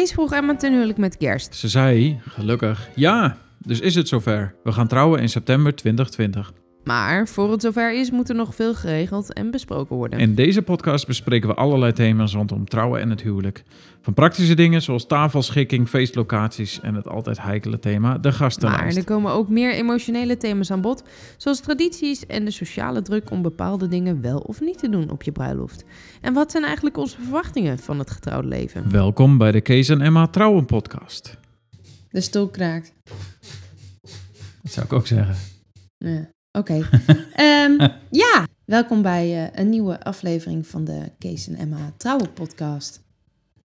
[0.00, 1.54] Kees vroeg Emma ten huwelijk met kerst.
[1.54, 4.54] Ze zei, gelukkig, ja, dus is het zover.
[4.62, 6.52] We gaan trouwen in september 2020.
[6.84, 10.18] Maar voor het zover is, moet er nog veel geregeld en besproken worden.
[10.18, 13.62] In deze podcast bespreken we allerlei thema's rondom trouwen en het huwelijk.
[14.00, 18.96] Van praktische dingen zoals tafelschikking, feestlocaties en het altijd heikele thema, de maar gastenlijst.
[18.96, 21.02] er komen ook meer emotionele thema's aan bod,
[21.36, 25.22] zoals tradities en de sociale druk om bepaalde dingen wel of niet te doen op
[25.22, 25.84] je bruiloft.
[26.20, 28.90] En wat zijn eigenlijk onze verwachtingen van het getrouwde leven?
[28.90, 31.38] Welkom bij de Kees en Emma Trouwen podcast.
[32.10, 32.92] De stoel kraakt.
[34.62, 35.36] Dat zou ik ook zeggen.
[35.98, 36.74] Ja, oké.
[37.34, 43.02] Ehm, ja, welkom bij eh, een nieuwe aflevering van de Kees en Emma Trouwen podcast.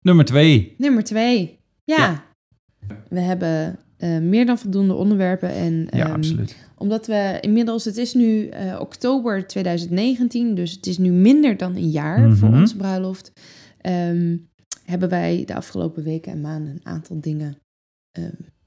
[0.01, 0.75] Nummer twee.
[0.77, 1.59] Nummer twee.
[1.83, 1.97] Ja.
[1.97, 2.23] Ja.
[3.09, 5.49] We hebben eh, meer dan voldoende onderwerpen.
[5.49, 6.55] En, Ja, ehm, absoluut.
[6.77, 11.75] Omdat we inmiddels, het is nu eh, oktober 2019, dus het is nu minder dan
[11.75, 12.59] een jaar voor Mhm.
[12.61, 13.31] onze bruiloft.
[13.81, 14.37] ehm,
[14.85, 17.57] hebben wij de afgelopen weken en maanden een aantal dingen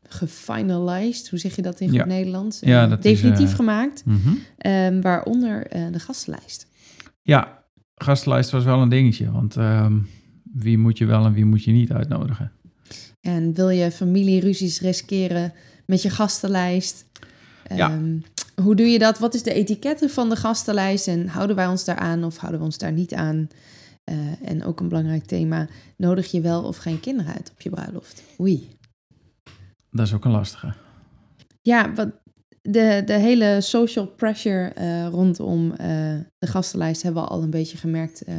[0.08, 1.28] gefinalized.
[1.28, 2.00] Hoe zeg je dat in Ja.
[2.02, 2.60] goed Nederlands?
[2.60, 4.04] Ja, Eh, is, definitief eh, gemaakt.
[4.04, 4.28] Mhm.
[4.58, 6.66] Ehm, waaronder eh, de gastenlijst.
[7.22, 7.64] Ja,
[7.94, 9.98] gastenlijst was wel een dingetje, want ehm,
[10.52, 12.52] wie moet je wel en wie moet je niet uitnodigen?
[13.20, 15.52] En wil je familieruzies riskeren
[15.86, 17.04] met je gastenlijst?
[17.74, 17.90] Ja.
[17.90, 18.16] Ehm,
[18.62, 19.18] hoe doe je dat?
[19.18, 21.08] Wat is de etiketten van de gastenlijst?
[21.08, 23.48] En houden wij ons daar aan of houden we ons daar niet aan?
[24.44, 28.22] En ook een belangrijk thema, nodig je wel of geen kinderen uit op je bruiloft?
[28.40, 28.68] Oei.
[29.90, 30.72] Dat is ook een lastige.
[31.62, 32.08] Ja, wat,
[32.70, 35.78] de, de hele social pressure eh, rondom eh,
[36.38, 38.34] de gastenlijst hebben we al een beetje gemerkt eh,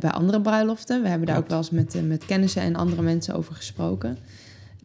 [0.00, 1.02] bij andere bruiloften.
[1.02, 4.18] We hebben daar ook wel eens met, met kennissen en andere mensen over gesproken.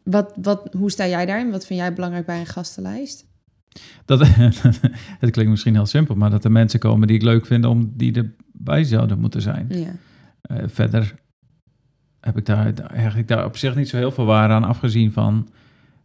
[0.04, 1.52] Wat, wat, hoe sta jij daarin?
[1.52, 3.26] Wat vind jij belangrijk bij een gastenlijst?
[4.06, 4.28] Dat,
[5.24, 7.92] het klinkt misschien heel simpel, maar dat er mensen komen die ik leuk vind om
[7.96, 9.68] die erbij zouden moeten zijn.
[9.70, 9.92] Ja,
[10.68, 11.16] verder
[12.20, 15.48] heb ik daar eigenlijk daar op zich niet zo heel veel waarde aan afgezien van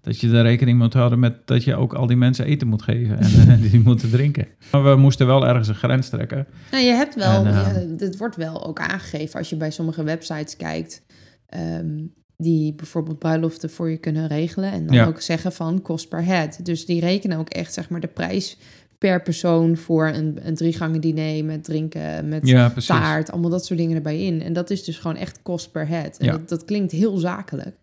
[0.02, 2.82] dat je er rekening moet houden met dat je ook al die mensen eten moet
[2.82, 4.46] geven en eh, die moeten drinken.
[4.72, 6.46] Maar we moesten wel ergens een grens trekken.
[6.70, 10.02] nou, je hebt wel, En, ja, ehm, wordt wel ook aangegeven als je bij sommige
[10.02, 11.02] websites kijkt.
[11.46, 12.00] ehm,
[12.36, 14.72] die bijvoorbeeld bruiloften voor je kunnen regelen.
[14.72, 15.06] En dan Ja.
[15.06, 16.58] ook zeggen van kost per head.
[16.62, 18.56] Dus die rekenen ook echt zeg maar de prijs
[18.98, 23.66] per persoon voor een, een drie gangen diner met drinken, met Ja, taart, allemaal dat
[23.66, 24.42] soort dingen erbij in.
[24.42, 26.16] En dat is dus gewoon echt kost per head.
[26.18, 26.32] En Ja.
[26.32, 27.76] dat, dat klinkt heel zakelijk.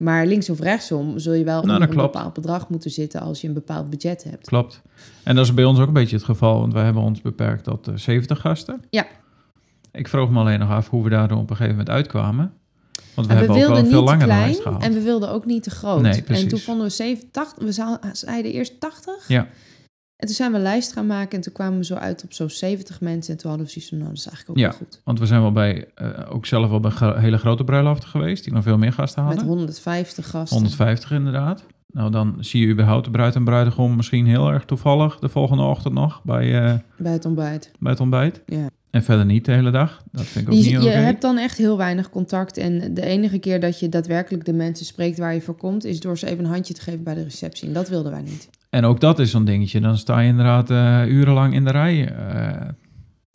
[0.00, 2.12] Maar links of rechtsom zul je wel Nou, onder een klopt.
[2.12, 4.46] bepaald bedrag moeten zitten als je een bepaald budget hebt.
[4.46, 4.82] Klopt.
[5.22, 7.64] En dat is bij ons ook een beetje het geval, want wij hebben ons beperkt
[7.64, 8.82] tot eh, 70 gasten.
[8.90, 9.06] Ja.
[9.92, 12.52] Ik vroeg me alleen nog af hoe we daar op een gegeven moment uitkwamen.
[13.14, 15.62] Want we En we hebben ook wel veel langer klein en we wilden ook niet
[15.62, 16.00] te groot.
[16.00, 19.14] Nee, en toen vonden we 87, we zeiden eerst 80.
[19.28, 19.48] Ja.
[20.20, 22.32] En toen zijn we een lijst gaan maken en toen kwamen we zo uit op
[22.32, 23.32] zo'n 70 mensen.
[23.32, 24.70] En toen hadden we zoiets van, nou, dat is eigenlijk ook Ja.
[24.70, 25.00] wel goed.
[25.04, 28.52] Want we zijn wel bij, eh, ook zelf wel bij hele grote bruiloften geweest, die
[28.52, 29.48] nog veel meer gasten Met hadden.
[29.48, 30.56] 150 gasten.
[30.56, 31.64] 150 inderdaad.
[31.92, 35.62] Nou, dan zie je überhaupt de bruid en bruidegom misschien heel erg toevallig de volgende
[35.62, 37.70] ochtend nog bij, eh, Bij het ontbijt.
[37.78, 38.42] bij het ontbijt.
[38.46, 38.66] Ja.
[38.90, 40.02] En verder niet de hele dag.
[40.12, 42.56] Dat vind ik ook Je, niet je hebt dan echt heel weinig contact.
[42.56, 46.00] En de enige keer dat je daadwerkelijk de mensen spreekt waar je voor komt, is
[46.00, 47.68] door ze even een handje te geven bij de receptie.
[47.68, 48.48] En dat wilden wij niet.
[48.70, 49.80] En ook dat is zo'n dingetje.
[49.80, 52.08] Dan sta je inderdaad eh, urenlang in de rij.
[52.08, 52.68] eh,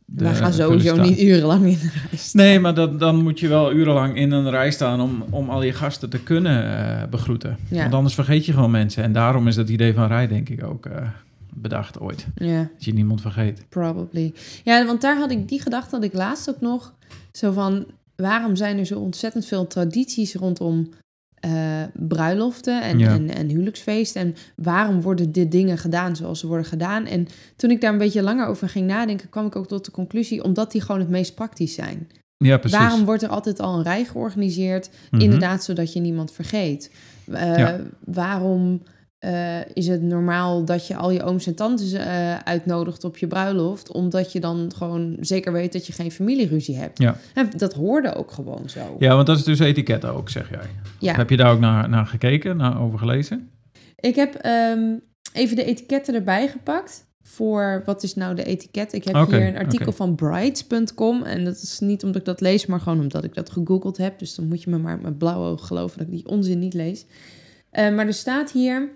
[0.06, 2.42] de wij gaan sowieso niet urenlang in de rij staan.
[2.42, 5.64] Nee, maar dat, dan moet je wel urenlang in een rij staan om, om al
[5.64, 7.58] je gasten te kunnen eh, begroeten.
[7.70, 7.82] Ja.
[7.82, 9.04] Want anders vergeet je gewoon mensen.
[9.04, 11.08] En daarom is dat idee van rij denk ik ook eh,
[11.54, 12.28] bedacht ooit.
[12.36, 12.58] Ja.
[12.74, 13.66] Dat je niemand vergeet.
[13.70, 14.34] Probably.
[14.64, 16.94] Ja, want daar had ik die gedachte, had ik laatst ook nog.
[17.32, 17.86] Zo van,
[18.16, 20.90] waarom zijn er zo ontzettend veel tradities rondom
[21.46, 23.10] eh, bruiloften en, Ja.
[23.14, 24.22] en, en huwelijksfeesten?
[24.22, 27.06] En waarom worden dit dingen gedaan zoals ze worden gedaan?
[27.06, 29.92] En toen ik daar een beetje langer over ging nadenken, kwam ik ook tot de
[29.92, 32.08] conclusie, omdat die gewoon het meest praktisch zijn.
[32.38, 32.78] Ja, precies.
[32.80, 34.90] Waarom wordt er altijd al een rij georganiseerd?
[35.12, 35.22] Mhm.
[35.22, 36.92] Inderdaad, zodat je niemand vergeet.
[37.32, 37.80] Eh, Ja.
[38.06, 38.82] Waarom
[39.26, 43.28] eh, is het normaal dat je al je ooms en tantes eh, uitnodigt op je
[43.28, 43.92] bruiloft?
[43.92, 47.00] Omdat je dan gewoon zeker weet dat je geen familieruzie hebt.
[47.00, 47.18] Ja.
[47.34, 48.96] En dat hoorde ook gewoon zo.
[49.00, 50.70] Ja, want dat is dus etiket ook, zeg jij.
[51.00, 51.16] Ja.
[51.16, 53.50] Heb je daar ook naar, naar gekeken, naar over gelezen?
[53.96, 54.94] Ik heb ehm,
[55.34, 57.06] even de etiketten erbij gepakt.
[57.24, 58.94] Voor wat is nou de etiket?
[58.94, 61.24] Ik heb hier een artikel van brides.com.
[61.24, 64.20] En dat is niet omdat ik dat lees, maar gewoon omdat ik dat gegoogeld heb.
[64.20, 66.74] Dus dan moet je me maar met blauwe oog geloven dat ik die onzin niet
[66.74, 67.06] lees.
[67.76, 68.90] Eh, maar er staat hier: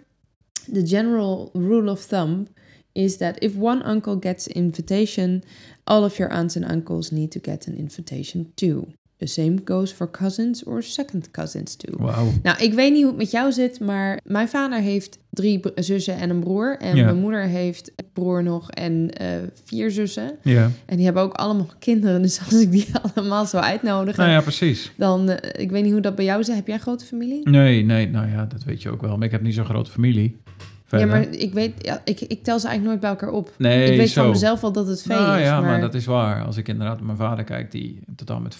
[0.67, 2.47] The general rule of thumb
[2.95, 5.43] is that if one uncle gets invitation,
[5.87, 8.91] all of your aunts and uncles need to get an invitation too.
[9.19, 11.97] The same goes for cousins or second cousins too.
[11.97, 12.27] Wauw.
[12.43, 16.15] Nou, ik weet niet hoe het met jou zit, maar mijn vader heeft drie zussen
[16.17, 16.77] en een broer.
[16.77, 19.27] En mijn moeder heeft een broer nog en eh,
[19.65, 20.31] vier zussen.
[20.43, 20.69] Ja.
[20.85, 22.21] En die hebben ook allemaal kinderen.
[22.21, 24.91] Dus als ik die allemaal zou uitnodigen, Nou ja, precies.
[24.97, 25.29] dan...
[25.29, 26.55] eh, ik weet niet hoe dat bij jou zit.
[26.55, 27.49] Heb jij een grote familie?
[27.49, 29.17] Nee, nee, nou ja, dat weet je ook wel.
[29.17, 30.37] Maar ik heb niet zo'n grote familie.
[30.85, 31.07] Verder.
[31.07, 31.73] Ja, maar ik weet...
[31.81, 33.53] Ja, ik, ik tel ze eigenlijk nooit bij elkaar op.
[33.57, 34.21] Nee, ik weet zo.
[34.21, 35.69] van mezelf wel dat het veel nou is, ja, maar...
[35.69, 36.45] maar dat is waar.
[36.45, 38.55] Als ik inderdaad naar mijn vader kijk, die in totaal met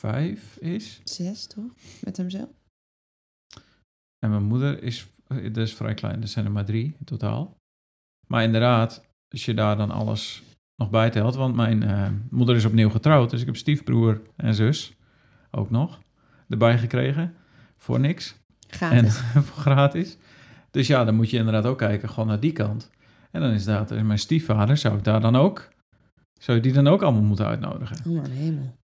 [0.00, 1.00] vijf is.
[1.04, 1.72] Zes, toch?
[2.00, 2.48] Met hemzelf?
[4.18, 6.22] En mijn moeder is, dat is vrij klein.
[6.22, 7.56] Er zijn er maar drie in totaal.
[8.26, 10.42] Maar inderdaad, als je daar dan alles
[10.80, 11.34] nog bij telt.
[11.34, 13.30] Want mijn eh, moeder is opnieuw getrouwd.
[13.30, 14.92] Dus ik heb stiefbroer en zus
[15.50, 16.00] ook nog
[16.48, 17.34] erbij gekregen.
[17.76, 18.34] Voor niks.
[18.68, 19.20] En Gratis.
[19.46, 20.16] voor gratis.
[20.70, 22.90] Dus ja, dan moet je inderdaad ook kijken, gewoon naar die kant.
[23.30, 25.68] En dan is dat mijn stiefvader, zou ik daar dan ook,
[26.40, 27.96] zou je die dan ook allemaal moeten uitnodigen?
[28.06, 28.78] Oh mijn hemel.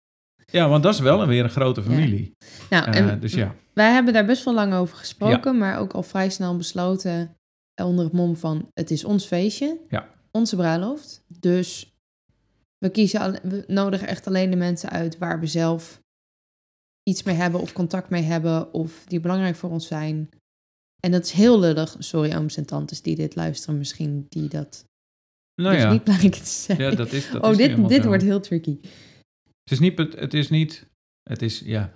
[0.47, 2.37] Ja, want dat is wel weer een grote familie.
[2.71, 5.93] Nou, Eh, en dus ja, wij hebben daar best wel lang over gesproken, maar ook
[5.93, 7.37] al vrij snel besloten
[7.83, 10.09] onder het mom van het is ons feestje, Ja.
[10.31, 11.25] onze bruiloft.
[11.41, 11.93] Dus
[12.79, 16.01] we kiezen, we nodigen echt alleen de mensen uit waar we zelf
[17.03, 20.29] iets mee hebben of contact mee hebben of die belangrijk voor ons zijn.
[21.01, 21.97] En dat is heel lullig.
[21.99, 24.85] Sorry ooms en tantes die dit luisteren misschien, die dat
[25.55, 26.85] nou dus ja, niet blijken te zeggen.
[26.91, 28.79] ja dat is, dat oh, is dit, dit wordt heel tricky.
[29.65, 30.87] Het is niet, het is niet,
[31.23, 31.93] het is, ja,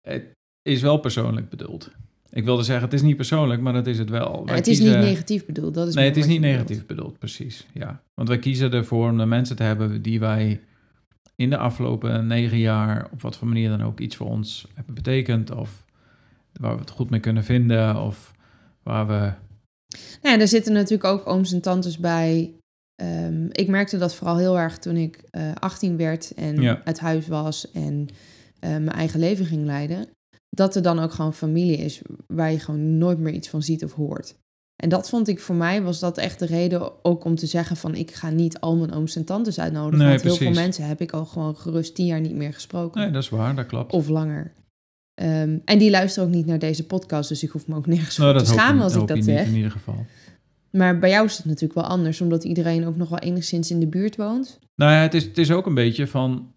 [0.00, 0.24] het
[0.62, 1.90] is wel persoonlijk bedoeld.
[2.30, 4.42] Ik wilde zeggen, het is niet persoonlijk, maar dat is het wel.
[4.46, 5.74] Het is kiezen- niet negatief bedoeld.
[5.74, 7.66] Dat is Nee, het is niet negatief bedoeld, precies.
[7.74, 8.02] Ja.
[8.14, 10.60] Want wij kiezen ervoor om de mensen te hebben die wij
[11.36, 14.94] in de afgelopen negen jaar, op wat voor manier dan ook, iets voor ons hebben
[14.94, 15.50] betekend.
[15.50, 15.84] Of
[16.52, 17.96] waar we het goed mee kunnen vinden.
[18.02, 18.32] Of
[18.82, 19.32] waar we.
[20.22, 22.52] Nou ja, er zitten natuurlijk ook ooms en tantes bij.
[22.96, 26.80] Ehm, ik merkte dat vooral heel erg toen ik eh 18 werd en Ja.
[26.84, 28.08] uit huis was en
[28.60, 30.06] eh, mijn eigen leven ging leiden.
[30.50, 33.84] Dat er dan ook gewoon familie is waar je gewoon nooit meer iets van ziet
[33.84, 34.34] of hoort.
[34.82, 37.76] En dat vond ik voor mij, was dat echt de reden ook om te zeggen
[37.76, 39.98] van ik ga niet al mijn ooms en tantes uitnodigen.
[39.98, 40.54] Nee, want heel precies.
[40.54, 43.00] veel mensen heb ik al gewoon gerust tien jaar niet meer gesproken.
[43.00, 43.92] Nee, dat is waar, dat klopt.
[43.92, 44.52] Of langer.
[45.14, 48.16] Ehm, en die luisteren ook niet naar deze podcast, dus ik hoef me ook nergens
[48.16, 49.46] Nou, voor te schamen als ik dat zeg.
[49.46, 50.06] In ieder geval.
[50.72, 53.80] Maar bij jou is het natuurlijk wel anders, omdat iedereen ook nog wel enigszins in
[53.80, 54.58] de buurt woont.
[54.74, 56.52] Nou ja, het is, het is ook een beetje van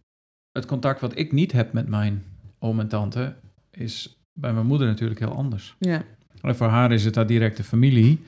[0.51, 2.23] het contact wat ik niet heb met mijn
[2.59, 3.35] oom en tante,
[3.71, 5.75] is bij mijn moeder natuurlijk heel anders.
[5.79, 6.03] Ja.
[6.41, 8.19] En voor haar is het haar directe familie.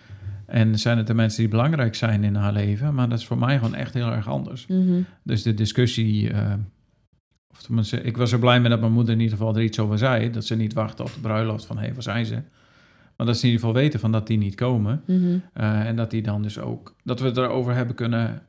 [0.45, 2.93] En zijn het de mensen die belangrijk zijn in haar leven.
[2.93, 4.67] Maar dat is voor mij gewoon echt heel erg anders.
[4.67, 5.01] Mhm.
[5.23, 6.29] Dus de discussie.
[6.29, 6.53] eh,
[7.47, 9.79] of tenminste, ik was er blij mee dat mijn moeder in ieder geval er iets
[9.79, 10.29] over zei.
[10.29, 12.41] Dat ze niet wachtte op de bruiloft van hé, hey, waar zijn ze?
[13.17, 15.03] Maar dat ze in ieder geval weten van dat die niet komen.
[15.05, 15.37] Mhm.
[15.53, 16.95] Eh, en dat die dan dus ook.
[17.03, 18.41] Dat we het erover hebben kunnen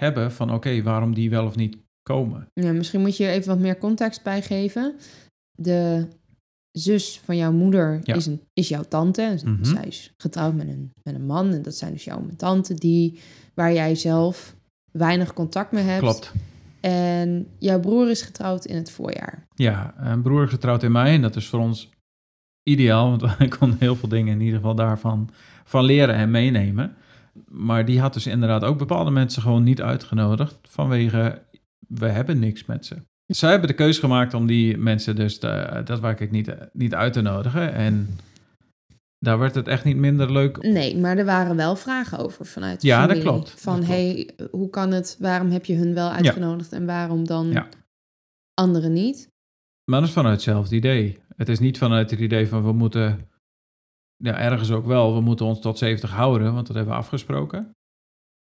[0.00, 2.48] hebben van oké, waarom die wel of niet komen.
[2.52, 4.94] Ja, misschien moet je er even wat meer context bij geven.
[5.58, 6.08] De
[6.70, 8.14] zus van jouw moeder Ja.
[8.14, 9.38] is, een, is jouw tante.
[9.44, 9.64] Mhm.
[9.64, 11.52] Zij is getrouwd met een, met een man.
[11.52, 13.18] En dat zijn dus jouw tante die,
[13.54, 14.56] waar jij zelf
[14.92, 16.00] weinig contact mee hebt.
[16.00, 16.32] Klopt.
[16.80, 19.46] En jouw broer is getrouwd in het voorjaar.
[19.54, 21.90] Ja, een broer is getrouwd in mij en dat is voor ons
[22.64, 25.30] ideaal, want wij konden heel veel dingen in ieder geval daarvan
[25.64, 26.94] van leren en meenemen.
[27.48, 31.42] Maar die had dus inderdaad ook bepaalde mensen gewoon niet uitgenodigd vanwege
[31.88, 32.96] we hebben niks met ze.
[33.26, 36.94] Zij hebben de keuze gemaakt om die mensen dus, te, dat waar ik niet, niet
[36.94, 37.72] uit te nodigen.
[37.72, 38.08] En
[39.18, 40.62] daar werd het echt niet minder leuk.
[40.62, 43.28] Nee, maar er waren wel vragen over vanuit de Ja, dat familie.
[43.32, 43.50] klopt.
[43.50, 44.00] Van, Dat klopt.
[44.00, 45.16] hey, hoe kan het?
[45.20, 47.68] Waarom heb je hun wel uitgenodigd en waarom dan Ja.
[48.54, 49.28] anderen niet?
[49.90, 51.18] Maar dat is vanuit hetzelfde idee.
[51.36, 53.28] Het is niet vanuit het idee van we moeten,
[54.16, 57.70] ja, ergens ook wel, we moeten ons tot 70 houden, want dat hebben we afgesproken.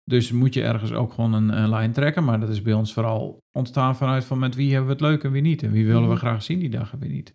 [0.04, 2.92] Dus moet je ergens ook gewoon een, een lijn trekken, maar dat is bij ons
[2.92, 5.62] vooral ontstaan vanuit van met wie hebben we het leuk en wie niet.
[5.62, 6.16] En wie willen we Mhm.
[6.18, 7.34] graag zien die dag en wie niet.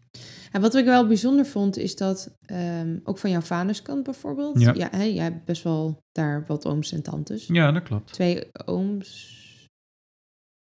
[0.52, 4.60] En wat ik wel bijzonder vond, is dat ehm, ook van jouw vaderskant bijvoorbeeld.
[4.62, 4.74] Ja.
[4.92, 7.48] hè, jij hebt best wel daar wat ooms en tantes.
[7.48, 8.14] Ja, dat klopt.
[8.14, 9.34] Twee ooms.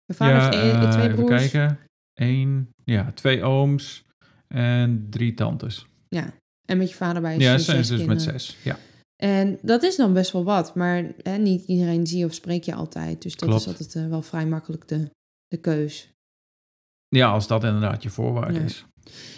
[0.05, 1.51] Mijn vader ja, heeft één- eh, twee even broers.
[1.51, 1.79] kijken.
[2.15, 4.05] Eén, ja, twee ooms
[4.53, 5.87] en drie tantes.
[6.69, 8.57] En met je vader bij je Ja, zijn dus met zes.
[8.63, 8.79] Ja,
[9.17, 10.75] En dat is dan best wel wat.
[10.75, 13.23] Maar hè, niet iedereen zie of spreek je altijd.
[13.23, 13.61] Dus dat Klopt.
[13.63, 15.11] is altijd eh, wel vrij makkelijk de,
[15.49, 16.11] de keus.
[17.09, 18.65] ja als dat inderdaad je voorwaarde Ja.
[18.65, 18.85] is.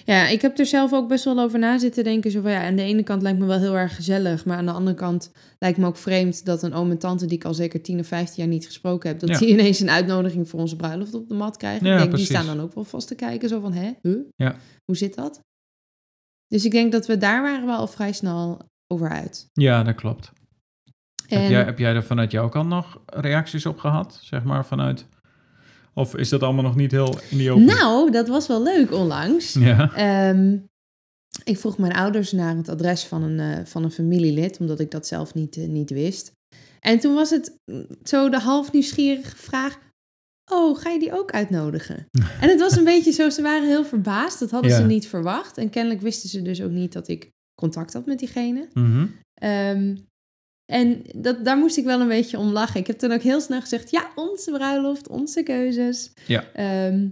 [0.04, 2.30] Ja, ik heb er zelf ook best wel over na zitten denken.
[2.30, 4.44] Zo van, ja, aan de ene kant lijkt me wel heel erg gezellig.
[4.44, 7.26] Maar aan de andere kant lijkt me ook vreemd dat een oom en tante...
[7.26, 9.18] die ik al zeker 10 of 15 jaar niet gesproken heb...
[9.20, 9.38] dat Ja.
[9.38, 11.86] die ineens een uitnodiging voor onze bruiloft op de mat krijgen.
[11.86, 12.28] Ja, ik denk, precies.
[12.28, 13.48] die staan dan ook wel vast te kijken.
[13.48, 13.92] Zo van, hè?
[14.02, 14.18] Huh?
[14.36, 14.56] Ja.
[14.84, 15.40] Hoe zit dat?
[16.48, 19.48] Dus ik denk dat we daar waren wel al vrij snel over uit.
[19.52, 20.32] Ja, dat klopt.
[21.28, 24.18] En Heb, jij, heb jij er vanuit jouw kant nog reacties op gehad?
[24.22, 25.06] Zeg maar vanuit
[25.94, 27.64] Of is dat allemaal nog niet heel in die open?
[27.64, 29.52] Nou, dat was wel leuk onlangs.
[29.52, 29.94] Ja.
[29.94, 30.56] Ehm,
[31.44, 34.90] ik vroeg mijn ouders naar het adres van een, eh, van een familielid, omdat ik
[34.90, 36.32] dat zelf niet, eh, niet wist.
[36.80, 39.78] En toen was het mm, zo de half nieuwsgierige vraag:
[40.52, 42.06] Oh, ga je die ook uitnodigen?
[42.40, 44.38] en het was een beetje zo, ze waren heel verbaasd.
[44.38, 44.76] Dat hadden Ja.
[44.76, 45.58] ze niet verwacht.
[45.58, 48.68] En kennelijk wisten ze dus ook niet dat ik contact had met diegene.
[49.34, 49.96] Ehm,
[50.66, 52.80] en dat, daar moest ik wel een beetje om lachen.
[52.80, 56.12] Ik heb toen ook heel snel gezegd: ja, onze bruiloft, onze keuzes.
[56.26, 56.44] Ja.
[56.52, 57.08] Ehm,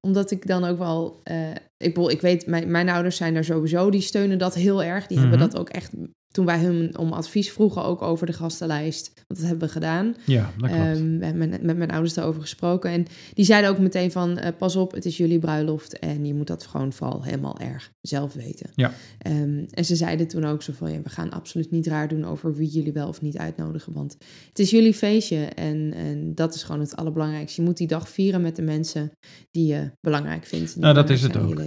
[0.00, 1.20] omdat ik dan ook wel.
[1.24, 5.06] eh, ik, ik weet, mijn, mijn ouders zijn daar sowieso, die steunen dat heel erg.
[5.06, 5.48] Die hebben Mhm.
[5.48, 5.90] dat ook echt.
[6.36, 9.12] Toen wij hun om advies vroegen, ook over de gastenlijst.
[9.14, 10.14] Want dat hebben we gedaan.
[10.24, 10.84] Ja, dat klopt.
[10.84, 12.90] Ehm, we hebben met, met mijn ouders daarover gesproken.
[12.90, 15.98] En die zeiden ook meteen van, eh, pas op, het is jullie bruiloft.
[15.98, 18.70] En je moet dat gewoon vooral helemaal erg zelf weten.
[18.74, 18.92] Ja.
[19.18, 22.24] Ehm, en ze zeiden toen ook zo van, ja, we gaan absoluut niet raar doen
[22.24, 23.92] over wie jullie wel of niet uitnodigen.
[23.92, 24.16] Want
[24.48, 27.60] het is jullie feestje en, en dat is gewoon het allerbelangrijkste.
[27.60, 29.12] Je moet die dag vieren met de mensen
[29.50, 30.76] die je belangrijk vindt.
[30.76, 31.60] Nou, dat is het ook.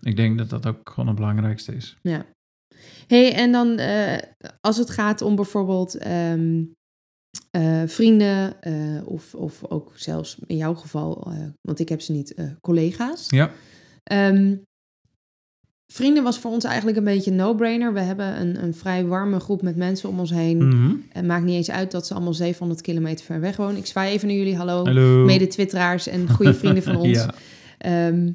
[0.00, 1.96] Ik denk dat dat ook gewoon het belangrijkste is.
[2.02, 2.26] Ja.
[3.06, 4.18] Hey, en dan eh,
[4.60, 6.64] als het gaat om bijvoorbeeld ehm,
[7.50, 12.34] eh, vrienden eh, of, of ook zelfs in jouw geval, want ik heb ze niet,
[12.60, 13.26] collega's.
[13.28, 13.50] Ja.
[14.02, 14.54] Ehm,
[15.92, 17.92] vrienden was voor ons eigenlijk een beetje een no-brainer.
[17.92, 20.68] We hebben een, een vrij warme groep met mensen om ons heen.
[20.68, 20.94] Mhm.
[21.08, 23.76] Het maakt niet eens uit dat ze allemaal 700 kilometer ver weg wonen.
[23.76, 24.84] Ik zwaai even naar jullie, hallo.
[24.84, 25.24] Hallo.
[25.24, 27.18] Mede-twitteraars en goede vrienden van ons.
[27.18, 27.34] ja.
[27.78, 28.32] Ehm,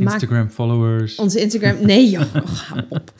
[0.00, 1.16] Instagram followers.
[1.16, 1.86] onze Instagram.
[1.86, 2.22] Nee, joh,
[2.68, 3.12] hou op.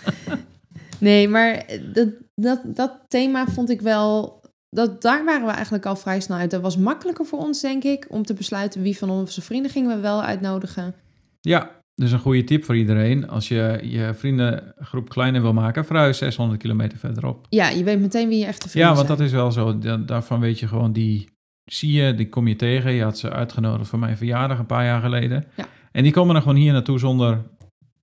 [0.98, 4.40] Nee, maar dat, dat, dat thema vond ik wel.
[4.70, 6.50] Dat, daar waren we eigenlijk al vrij snel uit.
[6.50, 9.96] Dat was makkelijker voor ons, denk ik, om te besluiten wie van onze vrienden gingen
[9.96, 10.94] we wel uitnodigen.
[11.40, 13.28] Ja, dus een goede tip voor iedereen.
[13.28, 17.46] Als je je vriendengroep kleiner wil maken, verhuis 600 kilometer verderop.
[17.48, 19.18] Ja, je weet meteen wie je echte vrienden Ja, want zijn.
[19.18, 19.78] dat is wel zo.
[19.78, 21.28] Da- Daarvan weet je gewoon, die
[21.64, 22.92] zie je, die kom je tegen.
[22.92, 25.44] Je had ze uitgenodigd voor mijn verjaardag een paar jaar geleden.
[25.56, 25.66] Ja.
[25.92, 27.42] En die komen dan gewoon hier naartoe zonder,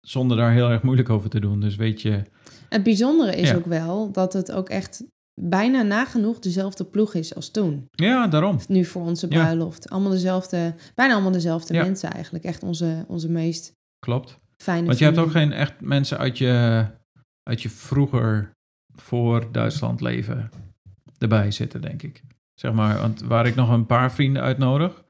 [0.01, 1.59] zonder daar heel erg moeilijk over te doen.
[1.59, 2.21] Dus weet je,
[2.69, 3.55] Het bijzondere is Ja.
[3.55, 5.03] ook wel dat het ook echt
[5.41, 7.87] bijna nagenoeg dezelfde ploeg is als toen.
[7.91, 8.57] ja, daarom.
[8.67, 9.35] Nu voor onze Ja.
[9.39, 9.89] bruiloft.
[9.89, 11.83] Allemaal dezelfde, bijna allemaal dezelfde Ja.
[11.83, 12.43] mensen eigenlijk.
[12.43, 14.35] Echt onze, onze meest Klopt.
[14.57, 16.85] fijne Want je hebt ook geen echt mensen uit je,
[17.43, 18.51] uit je vroeger
[18.95, 20.49] voor Duitsland leven
[21.17, 22.21] erbij zitten, denk ik.
[22.53, 25.03] Zeg maar, want waar ik nog een paar vrienden uitnodig.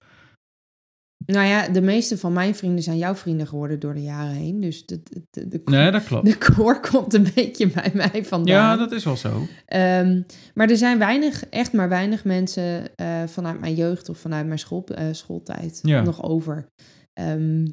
[1.26, 4.60] Nou ja, de meeste van mijn vrienden zijn jouw vrienden geworden door de jaren heen.
[4.62, 6.26] Dus de, de, de, de, Nee, dat klopt.
[6.26, 8.56] de koor komt een beetje bij mij vandaan.
[8.56, 9.48] Ja, dat is wel zo.
[9.66, 10.22] Ehm,
[10.54, 14.60] maar er zijn weinig, echt maar weinig mensen eh, vanuit mijn jeugd of vanuit mijn
[14.60, 16.02] school, eh, schooltijd Ja.
[16.02, 16.68] nog over.
[17.14, 17.68] Ehm,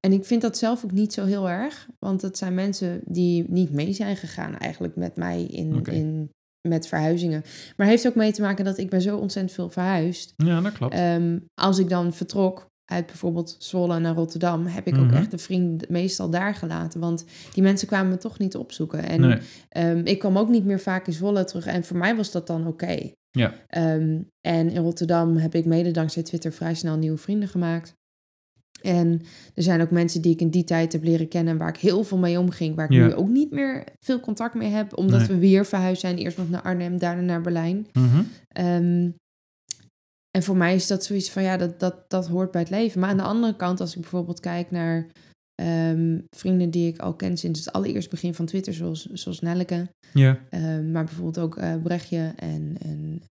[0.00, 1.88] en ik vind dat zelf ook niet zo heel erg.
[1.98, 6.30] Want het zijn mensen die niet mee zijn gegaan eigenlijk met mij in, in,
[6.68, 7.42] met verhuizingen.
[7.76, 10.32] Maar heeft ook mee te maken dat ik ben zo ontzettend veel verhuisd.
[10.36, 10.94] Ja, dat klopt.
[10.94, 15.14] Ehm, als ik dan vertrok uit bijvoorbeeld Zwolle naar Rotterdam, heb ik ook Mhm.
[15.16, 17.00] echt de vrienden meestal daar gelaten.
[17.00, 19.02] Want die mensen kwamen me toch niet opzoeken.
[19.08, 19.38] En nee.
[19.68, 21.66] ehm, ik kwam ook niet meer vaak in Zwolle terug.
[21.66, 23.10] En voor mij was dat dan oké.
[23.30, 23.54] Ja.
[23.66, 27.94] Ehm, en in Rotterdam heb ik mede dankzij Twitter vrij snel nieuwe vrienden gemaakt.
[28.82, 29.20] En
[29.54, 32.04] er zijn ook mensen die ik in die tijd heb leren kennen, waar ik heel
[32.04, 33.06] veel mee omging, waar ik Ja.
[33.06, 35.28] nu ook niet meer veel contact mee heb, omdat Nee.
[35.28, 36.16] we weer verhuisd zijn.
[36.18, 37.86] Eerst nog naar Arnhem, daarna naar Berlijn.
[37.92, 38.22] Mhm.
[38.48, 39.10] Ehm,
[40.30, 43.00] en voor mij is dat zoiets van, ja, dat, dat, dat hoort bij het leven.
[43.00, 45.06] Maar aan de andere kant, als ik bijvoorbeeld kijk naar
[45.54, 49.88] ehm, vrienden die ik al ken sinds het allereerste begin van Twitter, zoals, zoals Nelleke,
[50.12, 50.38] Ja.
[50.50, 53.22] ehm, maar bijvoorbeeld ook eh Brechtje en, en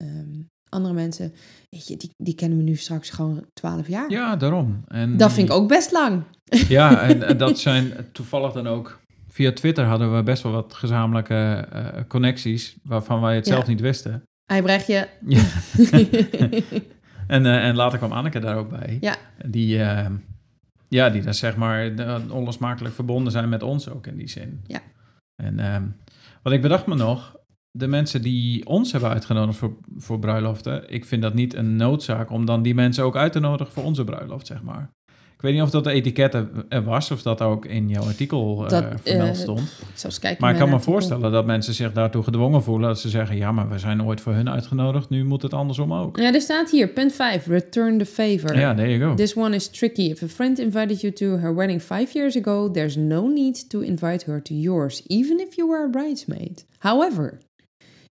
[0.70, 1.34] andere mensen,
[1.70, 4.10] weet je, die, die kennen we nu straks gewoon twaalf jaar.
[4.12, 4.84] ja, daarom.
[4.88, 6.24] En Dat vind ik ook best lang.
[6.68, 9.00] Ja, en, en dat zijn toevallig dan ook...
[9.30, 12.76] Via Twitter hadden we best wel wat gezamenlijke eh, connecties...
[12.84, 13.54] waarvan wij het Ja.
[13.54, 14.24] zelf niet wisten.
[14.46, 14.62] Hij.
[15.26, 15.44] Ja.
[17.28, 18.98] en, eh, en later kwam Anneke daar ook bij.
[19.02, 19.16] Ja.
[19.46, 20.06] Die, eh,
[20.88, 21.92] ja, die daar zeg maar
[22.32, 24.62] onlosmakelijk verbonden zijn met ons ook in die zin.
[24.68, 24.80] Ja.
[25.44, 25.84] En ehm,
[26.44, 27.36] wat ik bedacht me nog,
[27.78, 32.32] de mensen die ons hebben uitgenodigd voor, voor bruiloften, ik vind dat niet een noodzaak
[32.32, 34.90] om dan die mensen ook uit te nodigen voor onze bruiloft, zeg maar.
[35.38, 38.64] Ik weet niet of dat de etiket er- was of dat ook in jouw artikel
[38.64, 40.20] eh, Dat, vermeld eh, stond.
[40.20, 42.88] Kijken Maar ik kan me voorstellen dat mensen zich daartoe gedwongen voelen.
[42.88, 45.10] Dat ze zeggen, ja, maar we zijn ooit voor hun uitgenodigd.
[45.10, 46.18] Nu moet het andersom ook.
[46.18, 48.60] Ja, er staat hier, punt 5, return the favor.
[48.60, 49.16] Ja, there you go.
[49.16, 50.02] This one is tricky.
[50.02, 53.80] If a friend invited you to her wedding five years ago, there's no need to
[53.80, 56.66] invite her to yours, even if you were a bridesmaid.
[56.78, 57.40] However,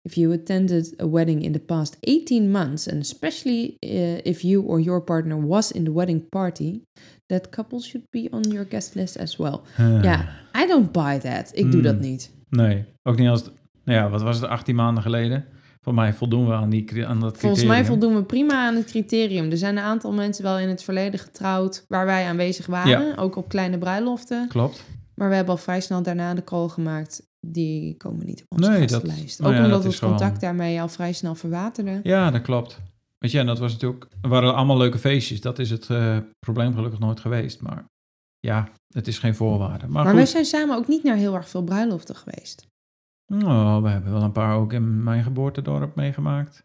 [0.04, 4.62] if you attended a wedding in the past 18 months, and especially uh, if you
[4.66, 6.82] or your partner was in the wedding party,
[7.26, 9.60] that couple should be on your guest list as well.
[10.02, 10.28] Ja,
[10.64, 11.50] I don't buy that.
[11.52, 11.82] Ik doe Hmm.
[11.82, 12.30] dat niet.
[12.48, 13.40] Nee, ook niet als...
[13.40, 13.52] het-
[13.84, 15.44] Nou ja, wat was het, 18 maanden geleden?
[15.80, 17.38] Voor mij voldoen we aan, die, aan dat criterium.
[17.40, 19.50] Volgens mij voldoen we prima aan het criterium.
[19.50, 23.16] Er zijn een aantal mensen wel in het verleden getrouwd waar wij aanwezig waren.
[23.16, 24.48] Ook op kleine bruiloften.
[24.48, 24.84] Klopt.
[25.14, 27.26] Maar we hebben al vrij snel daarna de call gemaakt.
[27.40, 30.38] Die komen niet op onze Nee, dat- nou Ook ja, omdat dat het contact gewoon-
[30.40, 32.00] daarmee al vrij snel verwaterde.
[32.02, 32.80] Ja, dat klopt.
[33.18, 34.06] Weet je, en dat was natuurlijk...
[34.20, 35.40] Waren allemaal leuke feestjes.
[35.40, 37.60] Dat is het eh, probleem gelukkig nooit geweest.
[37.60, 37.84] Maar
[38.40, 39.86] ja, het is geen voorwaarde.
[39.86, 42.66] Maar, Maar, wij zijn samen ook niet naar heel erg veel bruiloften geweest.
[43.26, 46.60] Oh, we hebben wel een paar ook in mijn geboortedorp meegemaakt.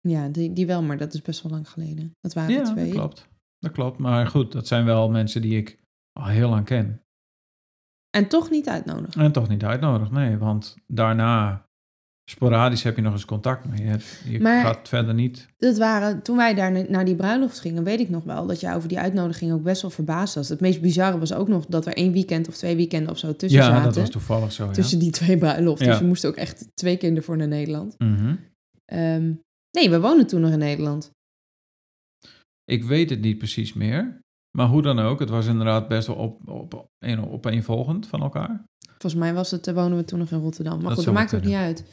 [0.00, 2.10] Ja, die, die wel, maar dat is best wel lang geleden.
[2.20, 2.84] Dat waren Ja, twee.
[2.84, 3.28] dat klopt.
[3.58, 3.98] Dat klopt.
[3.98, 5.78] Maar goed, dat zijn wel mensen die ik
[6.12, 7.02] al heel lang ken.
[8.10, 9.22] En toch niet uitnodigen.
[9.22, 10.36] En toch niet uitnodigd, nee.
[10.36, 11.66] Want daarna,
[12.30, 13.78] sporadisch heb je nog eens contact mee.
[13.82, 15.48] Je, hebt- je Maar- gaat verder niet...
[15.56, 18.60] Dat waren, toen wij daar na- naar die bruiloft gingen, weet ik nog wel dat
[18.60, 20.48] jij over die uitnodiging ook best wel verbaasd was.
[20.48, 23.36] Het meest bizarre was ook nog dat er één weekend of twee weekenden of zo
[23.36, 23.82] tussen Ja, zaten.
[23.84, 24.70] dat was toevallig zo, ja.
[24.72, 25.86] Tussen die twee bruiloften.
[25.86, 25.92] Ja.
[25.92, 27.94] Dus we moesten ook echt twee keer ervoor naar Nederland.
[27.98, 28.34] Mhm.
[28.84, 29.32] Ehm,
[29.70, 31.10] nee, we woonden toen nog in Nederland.
[32.64, 34.20] Ik weet het niet precies meer.
[34.58, 38.64] Maar hoe dan ook, het was inderdaad best wel op, op, een, opeenvolgend van elkaar.
[38.88, 40.76] Volgens mij was het, eh, wonen we toen nog in Rotterdam.
[40.76, 41.84] Maar Dat goed, dat maakt ook niet uit.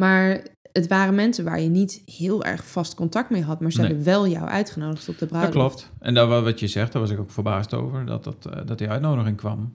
[0.00, 3.60] Maar het waren mensen waar je niet heel erg vast contact mee had.
[3.60, 3.86] Maar ze Nee.
[3.86, 5.54] hebben wel jou uitgenodigd op de Dat bruiloft.
[5.54, 5.90] klopt.
[5.98, 8.78] En daar, wat je zegt, daar was ik ook verbaasd over, dat, dat, eh, dat
[8.78, 9.74] die uitnodiging kwam.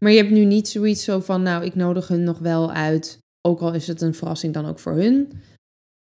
[0.00, 3.18] Maar je hebt nu niet zoiets zo van, nou, ik nodig hun nog wel uit.
[3.48, 5.32] Ook al is het een verrassing dan ook voor hun.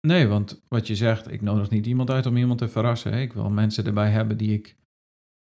[0.07, 3.13] Nee, want wat je zegt, ik nodig niet iemand uit om iemand te verrassen.
[3.13, 4.75] Ik wil mensen erbij hebben die ik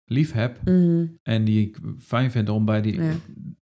[0.04, 1.06] lief heb Mhm.
[1.22, 3.12] en die ik fijn vind om bij die, Ja.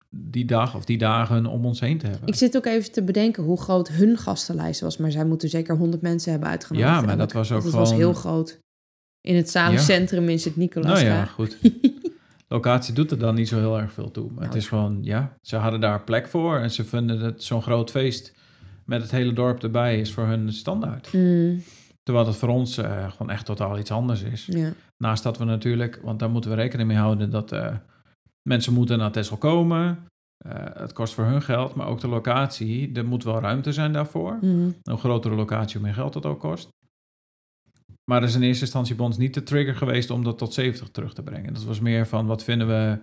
[0.10, 2.28] die dag of die dagen om ons heen te hebben.
[2.28, 4.98] Ik zit ook even te bedenken hoe groot hun gastenlijst was.
[4.98, 6.90] Maar zij moeten zeker 100 mensen hebben uitgenodigd.
[6.90, 8.60] Ja, maar dat was ook Want het was gewoon- heel groot.
[9.22, 11.02] In het zalencentrum in Sint-Nicolaas.
[11.02, 11.58] nou ja, goed.
[12.48, 14.24] Locatie doet er dan niet zo heel erg veel toe.
[14.26, 14.58] Maar het Nou.
[14.58, 18.34] is gewoon, ja, ze hadden daar plek voor en ze vinden dat zo'n groot feest
[18.86, 21.14] met het hele dorp erbij is voor hun standaard.
[21.14, 21.64] Mm,
[22.04, 24.46] Terwijl het voor ons eh, gewoon echt totaal iets anders is.
[24.46, 24.72] ja.
[24.98, 27.76] Naast dat we natuurlijk, want daar moeten we rekening mee houden, dat eh,
[28.42, 30.08] mensen moeten naar Texel komen.
[30.38, 32.92] Eh, het kost voor hun geld, maar ook de locatie.
[32.94, 34.38] Er moet wel ruimte zijn daarvoor.
[34.42, 34.70] Mhm.
[34.84, 36.68] Een grotere locatie, hoe meer geld dat ook kost.
[38.12, 40.54] Maar dat is in eerste instantie bij ons niet de trigger geweest om dat tot
[40.54, 41.54] 70 terug te brengen.
[41.54, 42.98] Dat was meer van, wat vinden we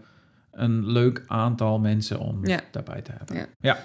[0.50, 2.60] een leuk aantal mensen om Ja.
[2.70, 3.36] daarbij te hebben.
[3.36, 3.46] Ja.
[3.58, 3.78] ja.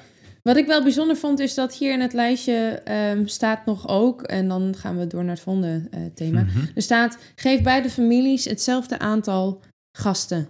[0.49, 4.21] Wat ik wel bijzonder vond, is dat hier in het lijstje ehm, staat nog ook,
[4.21, 6.41] en dan gaan we door naar het volgende eh, thema.
[6.43, 6.65] Mhm.
[6.75, 9.61] Er staat, geef beide families hetzelfde aantal
[9.97, 10.49] gasten.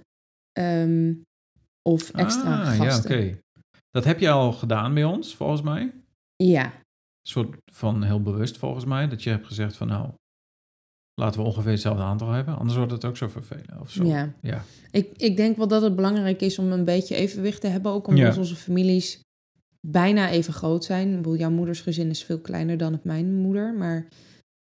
[0.52, 1.14] Ehm,
[1.90, 3.12] of extra ah, ja, gasten.
[3.12, 3.38] oké.
[3.90, 5.94] Dat heb je al gedaan bij ons, volgens mij.
[6.36, 9.08] Ja, Een soort van heel bewust, volgens mij.
[9.08, 10.10] Dat je hebt gezegd van, nou,
[11.22, 12.58] laten we ongeveer hetzelfde aantal hebben.
[12.58, 13.80] Anders wordt het ook zo vervelend.
[13.80, 14.04] Of zo.
[14.06, 14.34] ja.
[14.42, 14.64] Ja.
[14.92, 17.92] Ik, ik denk wel dat het belangrijk is om een beetje evenwicht te hebben.
[17.92, 18.40] Ook omdat Ja.
[18.40, 19.20] onze families
[19.92, 21.10] bijna even groot zijn.
[21.10, 23.74] Ik bedoel, jouw moeders gezin is veel kleiner dan het mijn moeder.
[23.74, 24.08] Maar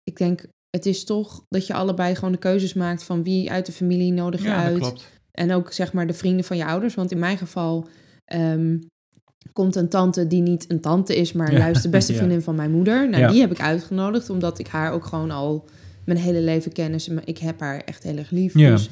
[0.03, 3.67] ik denk, het is toch dat je allebei gewoon de keuzes maakt van wie uit
[3.67, 4.81] de familie nodig je ja, uit.
[4.81, 5.09] dat klopt.
[5.31, 6.95] En ook zeg maar de vrienden van je ouders.
[6.95, 7.89] Want in mijn geval
[8.25, 8.79] ehm,
[9.53, 12.19] komt een tante die niet een tante is, maar Ja, juist de beste ja.
[12.19, 13.09] vriendin van mijn moeder.
[13.09, 15.65] Nou, die heb ik uitgenodigd, omdat ik haar ook gewoon al
[16.05, 16.93] mijn hele leven ken.
[16.93, 18.55] Dus ik heb haar echt heel erg lief.
[18.55, 18.71] Ja.
[18.71, 18.91] Dus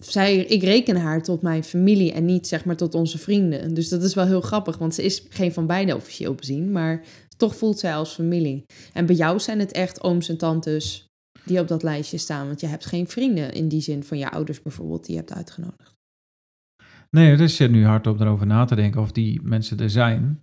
[0.00, 3.74] zij, ik reken haar tot mijn familie en niet zeg maar tot onze vrienden.
[3.74, 7.04] Dus dat is wel heel grappig, want ze is geen van beide officieel bezien, maar
[7.36, 8.64] toch voelt zij als familie.
[8.92, 11.06] En bij jou zijn het echt ooms en tantes
[11.44, 14.30] die op dat lijstje staan, want je hebt geen vrienden in die zin van je
[14.30, 15.94] ouders bijvoorbeeld die je hebt uitgenodigd.
[17.10, 20.42] Nee, er zit nu hard op erover na te denken of die mensen er zijn.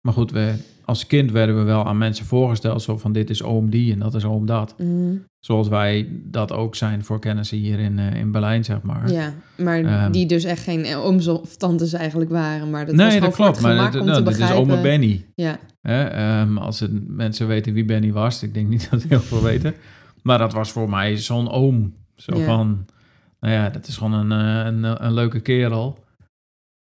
[0.00, 2.82] Maar goed, we, als kind werden we wel aan mensen voorgesteld.
[2.82, 4.74] Zo van, dit is oom die en dat is oom dat.
[4.78, 9.10] Mm, Zoals wij dat ook zijn voor kennissen hier in, eh, in Berlijn, zeg maar.
[9.10, 10.12] ja, maar Ehm.
[10.12, 13.34] die dus echt geen ooms of tantes eigenlijk waren, maar dat was nee, gewoon dat
[13.38, 13.60] klopt.
[13.60, 15.24] Maar om nou, te dit is oma Benny.
[15.34, 16.04] Ja, Hè?
[16.04, 19.74] Ehm, als het, mensen weten wie Benny was, ik denk niet dat heel veel weten.
[20.22, 21.94] Maar dat was voor mij zo'n oom.
[22.16, 22.44] Zo Ja.
[22.44, 22.86] van,
[23.40, 25.98] nou ja, dat is gewoon een, eh, een, een leuke kerel.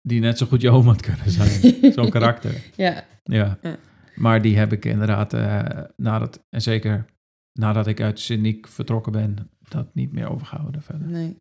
[0.02, 1.76] Die net zo goed je oom had kunnen zijn.
[1.94, 2.64] Zo'n karakter.
[2.76, 3.58] ja, Ja.
[3.62, 3.78] Ja.
[4.16, 7.06] Maar die heb ik inderdaad, eh, nadat, en zeker
[7.60, 11.08] nadat ik uit Sint-Niek vertrokken ben, dat niet meer overgehouden verder.
[11.08, 11.36] Nee.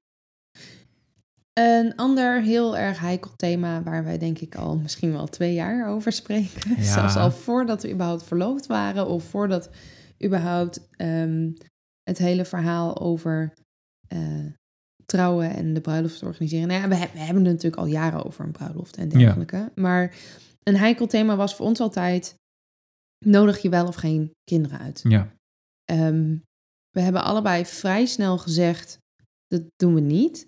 [1.53, 5.89] Een ander heel erg heikel thema waar wij denk ik al misschien wel twee jaar
[5.89, 6.77] over spreken.
[6.77, 6.83] Ja.
[6.83, 9.71] Zelfs al voordat we überhaupt verloofd waren of voordat
[10.25, 11.51] überhaupt ehm,
[12.03, 13.55] het hele verhaal over
[14.09, 14.47] eh,
[15.11, 16.69] trouwen en de bruiloft organiseren.
[16.69, 19.73] Nou ja, we, we hebben het natuurlijk al jaren over een bruiloft en dergelijke.
[19.75, 20.15] Maar
[20.63, 22.35] een heikel thema was voor ons altijd,
[23.25, 25.01] nodig je wel of geen kinderen uit?
[25.03, 25.33] Ja,
[25.91, 26.37] Ehm,
[26.91, 28.99] we hebben allebei vrij snel gezegd,
[29.47, 30.47] dat doen we niet.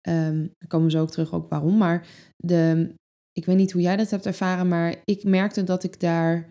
[0.00, 1.76] Ehm daar komen zo ook terug ook waarom.
[1.76, 2.94] Maar de,
[3.32, 6.48] ik weet niet hoe jij dat hebt ervaren, maar ik merkte dat ik daar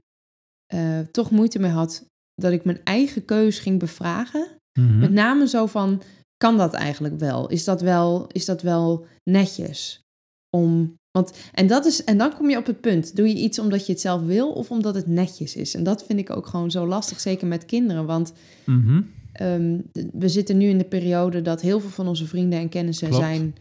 [0.65, 4.47] eh, toch moeite mee had dat ik mijn eigen keus ging bevragen.
[4.79, 4.99] Mhm.
[4.99, 6.01] Met name zo van,
[6.37, 7.47] kan dat eigenlijk wel?
[7.49, 10.03] Is dat wel, is dat wel netjes?
[10.49, 13.15] Om, want, en, dat is, en dan kom je op het punt.
[13.15, 15.73] Doe je iets omdat je het zelf wil of omdat het netjes is?
[15.75, 18.05] En dat vind ik ook gewoon zo lastig, zeker met kinderen.
[18.05, 18.33] Want
[18.65, 19.01] Mhm.
[19.31, 19.79] Ehm,
[20.13, 23.23] we zitten nu in de periode dat heel veel van onze vrienden en kennissen Klopt.
[23.23, 23.55] zijn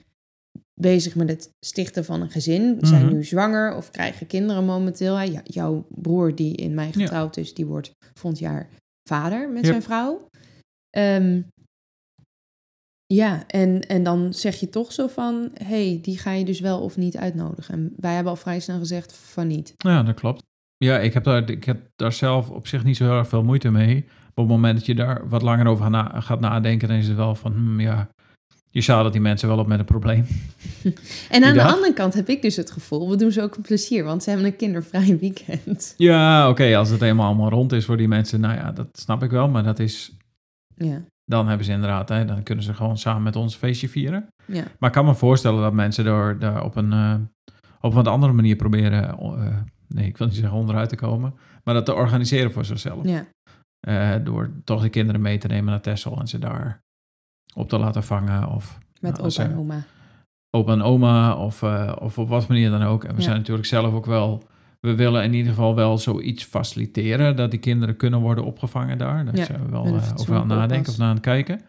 [0.81, 2.79] bezig met het stichten van een gezin.
[2.81, 3.15] Zijn Mhm.
[3.15, 5.21] nu zwanger of krijgen kinderen momenteel.
[5.21, 6.93] Ja, jouw broer die in mei Ja.
[7.01, 8.69] getrouwd is, die wordt volgend jaar
[9.09, 10.29] vader met zijn vrouw.
[10.91, 11.41] Ehm,
[13.07, 16.81] ja, en, en dan zeg je toch zo van, hey, die ga je dus wel
[16.81, 17.75] of niet uitnodigen.
[17.75, 19.75] En wij hebben al vrij snel gezegd van niet.
[19.77, 20.43] Ja, dat klopt.
[20.77, 23.45] Ja, ik heb, daar, ik heb daar zelf op zich niet zo heel erg veel
[23.45, 23.95] moeite mee.
[24.05, 27.07] Maar op het moment dat je daar wat langer over na- gaat nadenken, dan is
[27.07, 28.09] het wel van, hmm, ja,
[28.71, 30.27] je dat die mensen wel op met een probleem.
[31.31, 33.63] En aan de andere kant heb ik dus het gevoel, we doen ze ook een
[33.63, 35.95] plezier, want ze hebben een kindervrij weekend.
[35.97, 39.23] Ja, oké, als het helemaal allemaal rond is voor die mensen, nou ja, dat snap
[39.23, 39.49] ik wel.
[39.49, 40.17] Maar dat is,
[40.77, 44.27] Ja, dan hebben ze inderdaad, hè, dan kunnen ze gewoon samen met ons feestje vieren.
[44.47, 44.65] ja.
[44.79, 47.15] Maar ik kan me voorstellen dat mensen er daar op een, eh,
[47.81, 49.57] op een wat andere manier proberen, eh,
[49.89, 51.35] nee, ik wil niet zeggen onderuit te komen,
[51.65, 53.05] maar dat te organiseren voor zichzelf.
[53.07, 53.25] ja.
[53.81, 56.83] Eh, door toch de kinderen mee te nemen naar Texel en ze daar
[57.55, 58.49] op te laten vangen.
[58.49, 59.83] Of Met Nou, opa en oma.
[60.57, 63.05] opa en oma of, eh, of op wat manier dan ook.
[63.05, 63.23] En we Ja.
[63.23, 64.43] zijn natuurlijk zelf ook wel...
[64.85, 67.37] We willen in ieder geval wel zoiets faciliteren...
[67.37, 69.25] dat die kinderen kunnen worden opgevangen daar.
[69.25, 71.61] Daar Ja, zijn we wel eh, over aan nadenken of naar aan het kijken.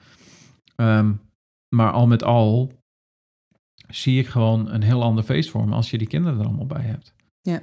[0.75, 1.11] Ehm,
[1.75, 2.71] maar al met al
[3.87, 5.75] zie ik gewoon een heel ander feest voor me...
[5.75, 7.13] als je die kinderen er allemaal bij hebt.
[7.41, 7.61] Ja.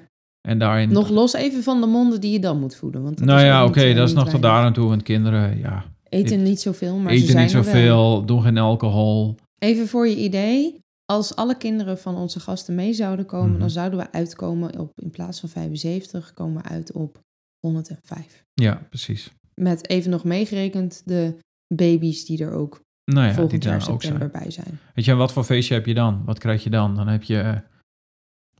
[0.49, 0.93] En daarin...
[0.93, 3.03] Nog los even van de monden die je dan moet voeden.
[3.03, 4.89] Want nou ja, oké, eh, dat is nog tot daar aan toe.
[4.89, 9.37] Want kinderen, ja, Eten niet zoveel, maar ze eten zijn niet zoveel, doen geen alcohol.
[9.59, 10.82] Even voor je idee.
[11.13, 13.61] Als alle kinderen van onze gasten mee zouden komen, Mhm.
[13.61, 17.19] dan zouden we uitkomen op, in plaats van 75, komen we uit op
[17.67, 18.45] 105.
[18.55, 19.31] Ja, precies.
[19.55, 21.39] Met even nog meegerekend de
[21.75, 24.43] baby's die er ook Nou ja, die volgend jaar daar ook september zijn.
[24.43, 24.79] bij zijn.
[24.95, 26.25] Weet je, en wat voor feestje heb je dan?
[26.25, 26.95] Wat krijg je dan?
[26.95, 27.41] Dan heb je...
[27.41, 27.57] eh,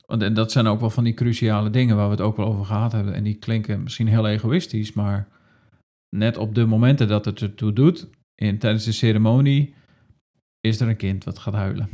[0.07, 2.47] want en dat zijn ook wel van die cruciale dingen waar we het ook wel
[2.47, 3.15] over gehad hebben.
[3.15, 5.29] En die klinken misschien heel egoïstisch, maar
[6.17, 9.75] net op de momenten dat het ertoe doet, in, tijdens de ceremonie,
[10.61, 11.89] is er een kind wat gaat huilen.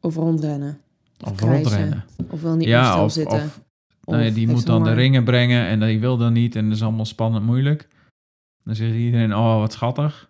[0.00, 0.80] Of rondrennen.
[1.24, 2.04] Of rondrennen.
[2.30, 3.44] Of wil niet Ja, of, stilzitten.
[3.44, 3.60] of
[4.04, 6.76] nou ja, die moet dan de ringen brengen en die wil dan niet en dat
[6.76, 7.88] is allemaal spannend moeilijk.
[8.64, 10.28] Dan zegt iedereen, oh wat schattig.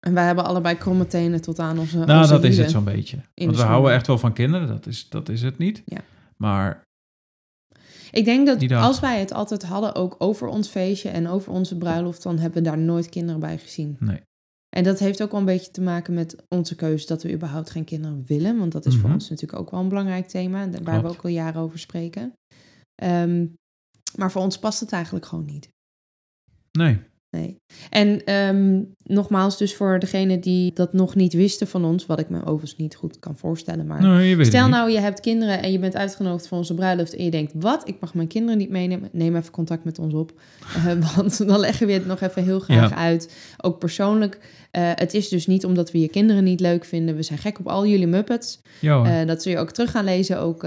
[0.00, 2.84] En wij hebben allebei kromme tenen tot aan onze Nou, onze dat is het zo'n
[2.84, 3.18] beetje.
[3.34, 5.82] Want we houden echt wel van kinderen, dat is, dat is het niet.
[5.84, 6.00] Ja.
[6.36, 6.82] Maar
[8.10, 11.76] Ik denk dat als wij het altijd hadden, ook over ons feestje en over onze
[11.76, 13.96] bruiloft, dan hebben we daar nooit kinderen bij gezien.
[14.00, 14.20] nee,
[14.68, 17.70] En dat heeft ook wel een beetje te maken met onze keuze dat we überhaupt
[17.70, 18.58] geen kinderen willen.
[18.58, 19.12] Want dat is voor Mhm.
[19.12, 21.16] ons natuurlijk ook wel een belangrijk thema, waar we Klopt.
[21.16, 22.32] ook al jaren over spreken.
[22.94, 23.46] Ehm,
[24.16, 25.68] maar voor ons past het eigenlijk gewoon niet.
[26.72, 27.00] nee.
[27.30, 27.60] Nee.
[27.90, 32.28] En ehm, nogmaals, dus voor degene die dat nog niet wisten van ons, wat ik
[32.28, 35.78] me overigens niet goed kan voorstellen, maar nee Stel nou, je hebt kinderen en je
[35.78, 39.08] bent uitgenodigd voor onze bruiloft en je denkt, wat, ik mag mijn kinderen niet meenemen.
[39.12, 40.32] Neem even contact met ons op,
[40.76, 42.96] Eh, want dan leggen we het nog even heel graag Ja.
[42.96, 43.34] uit.
[43.60, 44.38] Ook persoonlijk,
[44.70, 47.16] eh, het is dus niet omdat we je kinderen niet leuk vinden.
[47.16, 48.60] We zijn gek op al jullie Muppets.
[48.80, 49.20] Ja.
[49.20, 50.66] Eh, dat zul je ook terug gaan lezen, ook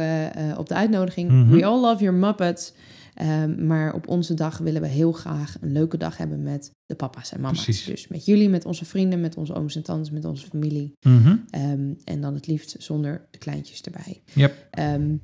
[0.58, 1.30] op de uitnodiging.
[1.32, 1.50] Mhm.
[1.50, 2.74] We all love your Muppets.
[3.20, 6.96] Ehm, maar op onze dag willen we heel graag een leuke dag hebben met de
[6.96, 7.64] papa's en mama's.
[7.64, 7.86] Precies.
[7.86, 10.94] Dus met jullie, met onze vrienden, met onze ooms en tantes, met onze familie.
[11.02, 11.36] Mhm.
[11.50, 14.22] Ehm, en dan het liefst zonder de kleintjes erbij.
[14.34, 14.68] Yep.
[14.72, 15.16] Ehm,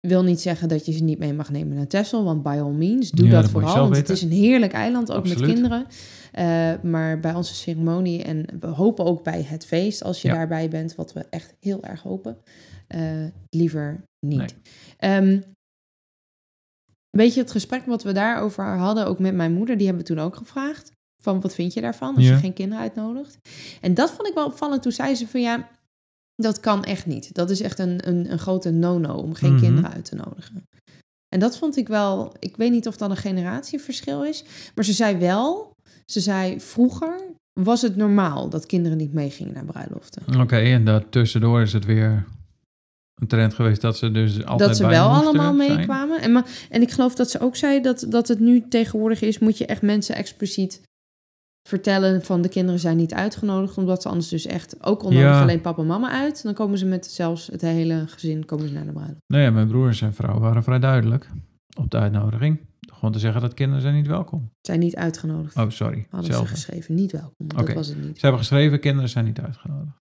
[0.00, 2.72] wil niet zeggen dat je ze niet mee mag nemen naar Texel, want by all
[2.72, 3.82] means, doe Ja, dat, vooral.
[3.82, 5.86] Want het is een heerlijk eiland, ook met kinderen.
[6.32, 10.34] Eh, maar bij onze ceremonie, en we hopen ook bij het feest, als je Ja.
[10.34, 12.36] daarbij bent, wat we echt heel erg hopen,
[12.86, 13.00] eh,
[13.50, 14.54] liever niet.
[14.98, 15.40] Nee.
[17.16, 20.14] Weet je, het gesprek wat we daarover hadden, ook met mijn moeder, die hebben we
[20.14, 20.90] toen ook gevraagd.
[21.22, 22.30] Van wat vind je daarvan als Ja.
[22.30, 23.38] je geen kinderen uitnodigt?
[23.80, 24.82] En dat vond ik wel opvallend.
[24.82, 25.68] Toen zei ze van ja,
[26.34, 27.34] dat kan echt niet.
[27.34, 29.62] Dat is echt een, een, een grote no-no om geen Mhm.
[29.62, 30.62] kinderen uit te nodigen.
[31.28, 34.44] En dat vond ik wel, ik weet niet of dat een generatieverschil is,
[34.74, 35.72] maar ze zei wel,
[36.06, 37.20] ze zei vroeger
[37.60, 40.40] was het normaal dat kinderen niet meegingen naar bruiloften.
[40.40, 42.24] Oké, en daartussendoor is het weer
[43.14, 46.20] een trend geweest dat ze dus altijd dat ze bij wel allemaal meekwamen.
[46.20, 49.38] En, ma- en ik geloof dat ze ook zei dat, dat het nu tegenwoordig is,
[49.38, 50.82] moet je echt mensen expliciet
[51.68, 55.40] vertellen van de kinderen zijn niet uitgenodigd, omdat ze anders dus echt, ook Ja.
[55.42, 58.74] alleen papa en mama uit, dan komen ze met zelfs het hele gezin komen ze
[58.74, 59.20] naar de bruiloft.
[59.26, 61.28] Nee, mijn broer en zijn vrouw waren vrij duidelijk
[61.78, 62.60] op de uitnodiging.
[62.92, 64.50] Gewoon te zeggen dat kinderen zijn niet welkom.
[64.60, 65.56] Zijn niet uitgenodigd.
[65.56, 66.06] Oh, sorry.
[66.10, 67.34] Hadden ze geschreven, niet welkom.
[67.48, 68.14] Dat was het niet.
[68.14, 69.96] Ze hebben geschreven, kinderen zijn niet uitgenodigd.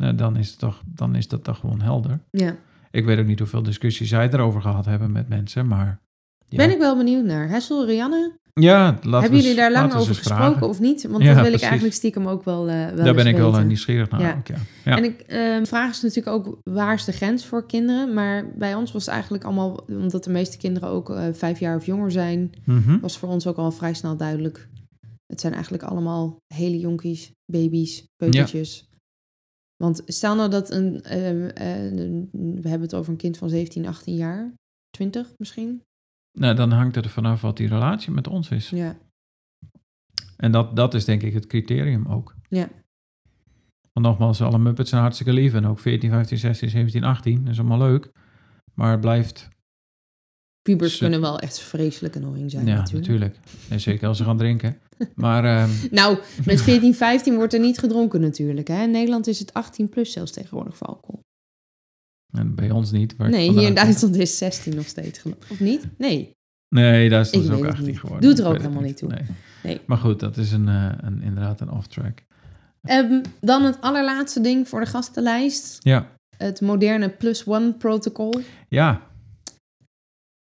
[0.00, 2.20] Nou, dan is, het toch, dan is dat toch gewoon helder.
[2.30, 2.56] Ja,
[2.90, 6.00] Ik weet ook niet hoeveel discussies zij erover gehad hebben met mensen, maar
[6.48, 6.56] Ja.
[6.56, 7.48] Ben ik wel benieuwd naar.
[7.48, 10.68] Hessel, Rianne, Ja, laten hebben jullie daar lang over gesproken vragen.
[10.68, 11.06] of niet?
[11.10, 13.44] Want Ja, dat wil ik eigenlijk stiekem ook wel, eh wel Daar ben ik wel
[13.46, 13.60] weten.
[13.60, 14.20] eh, nieuwsgierig naar.
[14.20, 14.34] Ja.
[14.38, 14.56] Ook, ja.
[14.84, 14.96] Ja.
[14.96, 18.14] En ik eh, vraag is natuurlijk ook, waar is de grens voor kinderen?
[18.14, 21.76] Maar bij ons was het eigenlijk allemaal, omdat de meeste kinderen ook eh, vijf jaar
[21.76, 22.98] of jonger zijn, Mhm.
[23.00, 24.68] was voor ons ook al vrij snel duidelijk.
[25.26, 28.88] Het zijn eigenlijk allemaal hele jonkies, baby's, peutertjes.
[29.82, 33.48] Want stel nou dat een, ehm, eh, een- we hebben het over een kind van
[33.48, 34.52] 17, 18 jaar,
[34.90, 35.82] 20 misschien.
[36.38, 38.70] Nou, dan hangt het er vanaf wat die relatie met ons is.
[38.70, 38.96] Ja,
[40.36, 42.34] En dat, dat is denk ik het criterium ook.
[42.48, 42.68] Ja.
[43.92, 45.54] Want nogmaals, alle Muppets zijn hartstikke lief.
[45.54, 47.44] En ook 14, 15, 16, 17, 18.
[47.44, 48.10] Dat is allemaal leuk.
[48.74, 49.48] Maar het blijft...
[50.62, 53.06] pubers kunnen wel echt vreselijk annoying zijn ja, natuurlijk.
[53.06, 53.36] natuurlijk.
[53.70, 54.78] En zeker als ze gaan drinken.
[55.14, 58.68] Maar ehm, Nou, met 14, 15 wordt er niet gedronken natuurlijk.
[58.68, 58.82] Hè?
[58.82, 61.20] In Nederland is het 18 plus zelfs tegenwoordig voor alcohol.
[62.32, 63.18] en bij ons niet.
[63.18, 63.74] Nee, hier in.
[63.74, 65.50] Duitsland is 16 nog steeds geloof.
[65.50, 65.86] Of niet?
[65.98, 66.30] Nee.
[66.74, 67.98] Nee, daar is ook het 18 niet.
[67.98, 68.28] geworden.
[68.28, 69.08] Doet er ook helemaal niet toe.
[69.08, 69.22] Nee.
[69.62, 69.80] Nee.
[69.86, 72.22] Maar goed, dat is een, eh, een, inderdaad een off-track.
[72.82, 75.76] Ehm, dan het allerlaatste ding voor de gastenlijst.
[75.78, 76.06] Ja.
[76.36, 78.40] Het moderne plus one protocol.
[78.68, 79.02] Ja,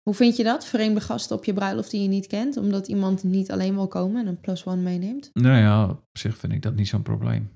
[0.05, 0.67] Hoe vind je dat?
[0.67, 2.57] Vreemde gasten op je bruiloft die je niet kent.
[2.57, 5.31] Omdat iemand niet alleen wil komen en een plus one meeneemt.
[5.33, 7.51] nou ja, op zich vind ik dat niet zo'n probleem.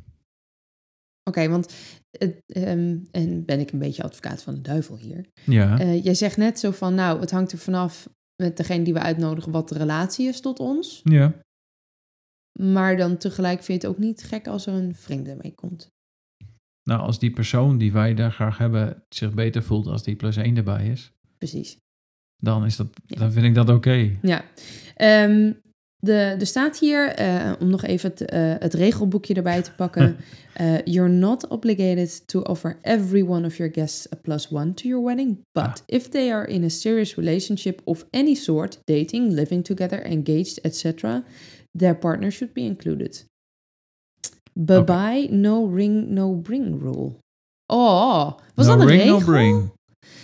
[1.24, 1.74] Oké, want...
[2.10, 5.26] Het, ehm, en ben ik een beetje advocaat van de duivel hier.
[5.44, 8.08] Ja, Eh, jij zegt net zo van, nou, het hangt er vanaf
[8.42, 11.00] met degene die we uitnodigen wat de relatie is tot ons.
[11.04, 11.34] ja.
[12.60, 15.90] Maar dan tegelijk vind je het ook niet gek als er een vreemde meekomt.
[16.82, 20.36] Nou, als die persoon die wij daar graag hebben zich beter voelt als die plus
[20.36, 21.78] één erbij is, Precies.
[22.42, 23.18] Dan, is dat, Ja.
[23.18, 24.10] dan vind ik dat oké.
[24.22, 24.44] Ja.
[24.94, 25.52] Ehm,
[26.00, 30.16] de, er staat hier, eh, om nog even het, eh, het regelboekje erbij te pakken.
[30.54, 34.88] eh, you're not obligated to offer every one of your guests a plus one to
[34.88, 35.36] your wedding.
[35.52, 35.74] But Ah.
[35.86, 41.22] if they are in a serious relationship of any sort, dating, living together, engaged, etc.,
[41.78, 43.24] their partner should be included.
[44.52, 47.12] Bye-bye, no ring, no bring rule.
[47.66, 49.18] Oh, was no dat een ring, regel?
[49.18, 49.70] no bring.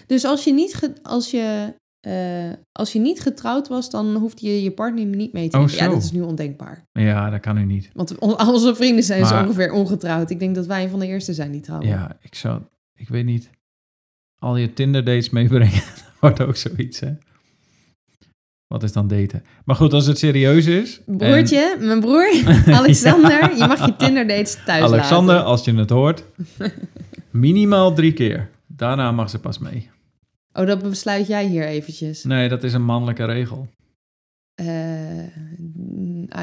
[0.07, 4.63] Dus als je niet, als je, eh, als je niet getrouwd was, dan hoeft je
[4.63, 5.85] je partner niet mee te Oh, nemen.
[5.85, 6.85] Ja, dat is nu ondenkbaar.
[6.93, 7.91] Ja, dat kan nu niet.
[7.93, 10.31] Want al onze vrienden zijn zo ongeveer ongetrouwd.
[10.31, 11.89] Ik denk dat wij een van de eerste zijn die trouwen.
[11.89, 12.61] Ja, ik zou,
[12.97, 13.51] ik weet niet,
[14.39, 15.83] al je Tinder dates meebrengen,
[16.21, 17.13] wordt ook zoiets, hè.
[18.67, 19.43] Wat is dan daten?
[19.65, 21.01] Maar goed, als het serieus is.
[21.07, 25.51] en- Broertje, mijn broer, Alexander, je mag je Tinder dates thuis Alexander, laten.
[25.51, 26.25] als je het hoort,
[27.31, 28.51] minimaal drie keer.
[28.67, 29.91] Daarna mag ze pas mee.
[30.59, 32.25] Oh, dat besluit jij hier eventjes.
[32.25, 33.69] Nee, dat is een mannelijke regel.
[34.55, 35.25] Eh,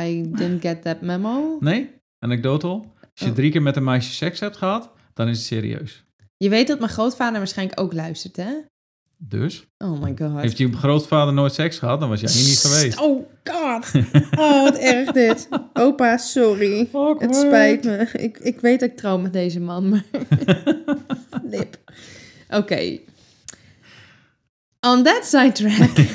[0.07, 1.57] I didn't get that memo.
[1.59, 1.89] Nee?
[2.19, 2.93] Anekdotal?
[3.01, 3.31] Als je Oh.
[3.35, 6.03] drie keer met een meisje seks hebt gehad, dan is het serieus.
[6.37, 8.51] Je weet dat mijn grootvader waarschijnlijk ook luistert, hè?
[9.17, 10.41] Dus, Oh my god.
[10.41, 12.99] heeft je grootvader nooit seks gehad, dan was jij hier niet geweest.
[13.01, 13.91] Oh god.
[14.39, 15.47] Oh, wat erg dit.
[15.73, 16.89] Opa, sorry.
[17.19, 18.09] Het spijt me.
[18.13, 20.03] Ik, ik weet dat ik trouw met deze man, maar...
[21.53, 21.77] Lip.
[22.49, 22.99] Oké.
[24.87, 25.89] On that sidetrack.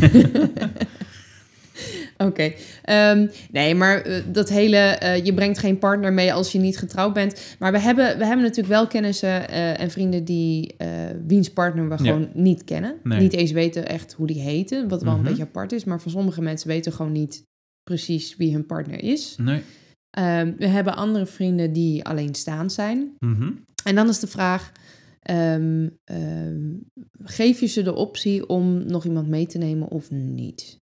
[2.18, 2.52] Oké.
[2.82, 4.76] ehm, nee, maar eh, dat hele...
[4.76, 7.40] eh, je brengt geen partner mee als je niet getrouwd bent.
[7.58, 10.74] Maar we hebben, we hebben natuurlijk wel kennissen eh, en vrienden die...
[11.26, 11.96] wiens partner we Ja.
[11.96, 12.94] gewoon niet kennen.
[13.02, 13.20] Nee.
[13.20, 14.88] Niet eens weten echt hoe die heten.
[14.88, 15.20] Wat wel Mhm.
[15.20, 15.84] een beetje apart is.
[15.84, 17.42] Maar voor sommige mensen weten gewoon niet
[17.82, 19.34] precies wie hun partner is.
[19.38, 19.62] Nee.
[20.10, 23.14] Ehm, we hebben andere vrienden die alleenstaand zijn.
[23.18, 23.50] Mhm.
[23.84, 24.72] En dan is de vraag:
[25.28, 26.74] ehm, ehm,
[27.22, 30.78] geef je ze de optie om nog iemand mee te nemen of niet?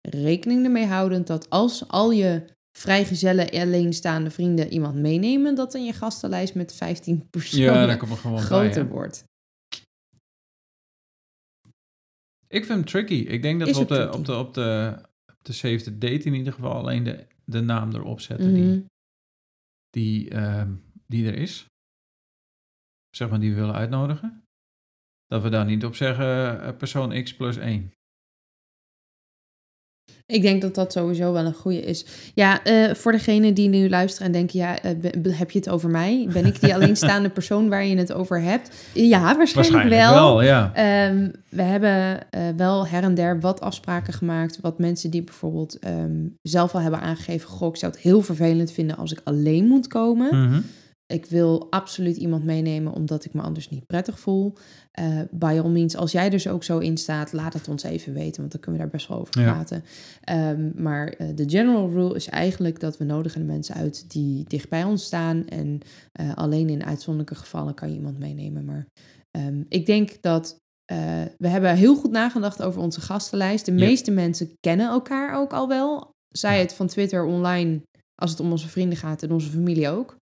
[0.00, 2.44] Rekening ermee houdend dat als al je
[2.78, 8.38] vrijgezelle alleenstaande vrienden iemand meenemen, dat dan je gastenlijst met 15 personen Ja, er bij.
[8.38, 9.24] groter wordt.
[12.48, 13.14] Ik vind hem tricky.
[13.14, 14.16] Ik denk dat Is we op de, tricky.
[14.18, 14.98] op, de, op, de,
[15.32, 18.54] op de save the date in ieder geval alleen de, de naam erop zetten Mhm.
[18.70, 18.84] die,
[19.90, 20.72] die, ehm,
[21.06, 21.66] die er is.
[23.18, 24.42] Zeg maar die we willen uitnodigen.
[25.26, 27.92] Dat we daar niet op zeggen eh, persoon X plus 1.
[30.26, 32.06] Ik denk dat dat sowieso wel een goede is.
[32.34, 34.92] Ja, eh, voor degene die nu luisteren en denken, ja, eh,
[35.38, 36.28] heb je het over mij?
[36.32, 38.90] Ben ik die alleenstaande persoon waar je het over hebt?
[38.94, 40.14] Ja, waarschijnlijk, Waarschijnlijk wel.
[40.14, 40.74] wel, ja.
[40.74, 42.26] Ehm, we hebben
[42.56, 44.60] wel her en der wat afspraken gemaakt.
[44.60, 47.48] Wat mensen die bijvoorbeeld ehm, zelf al hebben aangegeven...
[47.48, 50.44] Goh, ik zou het heel vervelend vinden als ik alleen moet komen.
[50.44, 50.60] Mhm.
[51.14, 54.52] Ik wil absoluut iemand meenemen omdat ik me anders niet prettig voel.
[54.92, 58.12] Eh by all means, als jij dus ook zo in staat, laat het ons even
[58.12, 59.52] weten, want dan kunnen we daar best wel over Ja.
[59.52, 59.84] praten.
[60.20, 64.44] Ehm, maar eh, de general rule is eigenlijk dat we nodigen de mensen uit die
[64.48, 65.46] dicht bij ons staan.
[65.46, 65.80] En
[66.12, 68.64] eh, alleen in uitzonderlijke gevallen kan je iemand meenemen.
[68.64, 68.86] Maar
[69.30, 70.56] ehm, ik denk dat
[71.38, 73.64] we hebben heel goed nagedacht over onze gastenlijst.
[73.66, 73.78] De Ja.
[73.78, 76.10] meeste mensen kennen elkaar ook al wel.
[76.28, 77.80] Zij het van Twitter online,
[78.14, 80.16] als het om onze vrienden gaat en onze familie ook.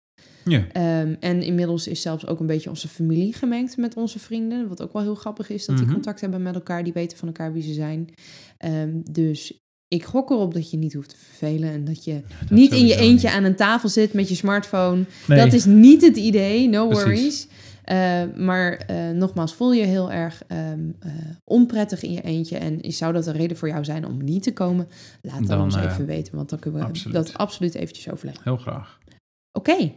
[0.46, 0.66] Ja.
[0.72, 4.68] Ehm, en inmiddels is zelfs ook een beetje onze familie gemengd met onze vrienden.
[4.68, 5.94] Wat ook wel heel grappig is, dat die Mhm.
[5.94, 6.84] contact hebben met elkaar.
[6.84, 8.10] Die weten van elkaar wie ze zijn.
[8.58, 11.70] Ehm, dus ik gok erop dat je niet hoeft te vervelen.
[11.70, 13.38] En dat je Dat niet in je eentje niet.
[13.38, 15.04] aan een tafel zit met je smartphone.
[15.28, 15.40] Nee.
[15.40, 17.04] Dat is niet het idee, no Precies.
[17.06, 17.48] worries.
[17.84, 21.12] Eh, maar eh, nogmaals, voel je heel erg ehm, eh,
[21.44, 22.58] onprettig in je eentje.
[22.58, 24.88] En is- zou dat een reden voor jou zijn om niet te komen?
[25.22, 27.14] Laat dan, ons eh, even weten, want dan kunnen we absoluut.
[27.16, 28.44] dat absoluut eventjes overleggen.
[28.44, 28.98] Heel graag.
[29.52, 29.92] Oké,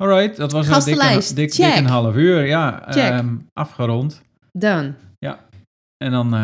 [0.00, 2.46] Alright, dat was een dikke, dik, dik een half uur.
[2.46, 4.20] Ja, ehm, afgerond.
[4.52, 4.92] done.
[6.04, 6.40] En dan eh,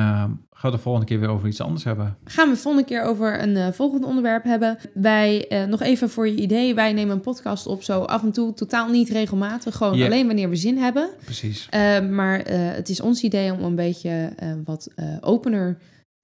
[0.50, 2.16] gaan we de volgende keer weer over iets anders hebben.
[2.24, 4.78] gaan we volgende keer over een eh, volgend onderwerp hebben.
[4.94, 8.32] Wij, eh, nog even voor je idee, wij nemen een podcast op zo af en
[8.32, 9.76] toe, totaal niet regelmatig.
[9.76, 10.04] Gewoon Ja.
[10.04, 11.08] alleen wanneer we zin hebben.
[11.24, 11.66] Precies.
[11.70, 14.32] Eh, maar eh, het is ons idee om een beetje
[14.64, 14.88] wat
[15.20, 15.76] opener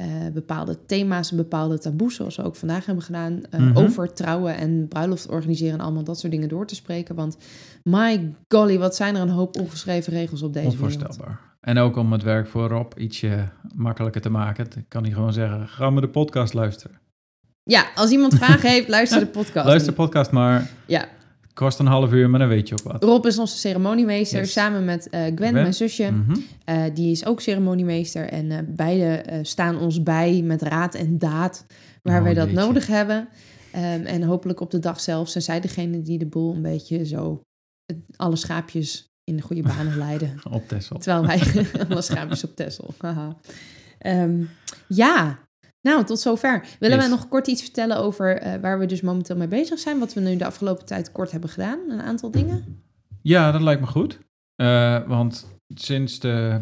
[0.03, 3.77] eh, bepaalde thema's en bepaalde taboes, zoals we ook vandaag hebben gedaan, eh, Mhm.
[3.77, 7.15] over trouwen en bruiloft organiseren en allemaal dat soort dingen door te spreken.
[7.15, 7.37] Want
[7.83, 10.83] my golly, wat zijn er een hoop ongeschreven regels op deze wereld.
[10.93, 11.41] Onvoorstelbaar.
[11.61, 14.67] En ook om het werk voor Rob ietsje makkelijker te maken.
[14.77, 17.01] Ik kan hij gewoon zeggen, ga maar de podcast luisteren.
[17.65, 19.67] Ja, als iemand vragen heeft, luister de podcast.
[19.67, 20.71] Luister de podcast maar.
[20.87, 21.05] Ja.
[21.55, 23.05] Kost een half uur, maar dan weet je ook wat.
[23.05, 24.53] Rob is onze ceremoniemeester, Yes.
[24.53, 25.53] samen met eh, Gwen, Gwen.
[25.53, 26.11] mijn zusje.
[26.11, 26.37] Mhm.
[26.65, 28.29] Eh, die is ook ceremoniemeester.
[28.29, 31.67] En eh beide staan ons bij met raad en daad
[32.03, 32.61] waar Oh, wij dat jeetje.
[32.61, 33.29] nodig hebben.
[33.73, 37.07] Ehm, en hopelijk op de dag zelf zijn zij degene die de boel een beetje
[37.07, 37.41] zo...
[38.17, 40.35] alle schaapjes in de goede banen leiden.
[40.51, 40.99] Op Texel.
[40.99, 42.95] Terwijl wij alle schaapjes op Tessel.
[42.99, 43.37] Haha.
[43.99, 44.43] Ehm,
[44.89, 45.39] ja,
[45.83, 46.65] nou, tot zover.
[46.79, 47.07] Willen Yes.
[47.07, 49.99] wij nog kort iets vertellen over eh, waar we dus momenteel mee bezig zijn?
[49.99, 51.79] Wat we nu de afgelopen tijd kort hebben gedaan?
[51.89, 52.83] Een aantal dingen?
[53.23, 54.19] Ja, dat lijkt me goed.
[54.57, 56.61] Eh, want sinds de,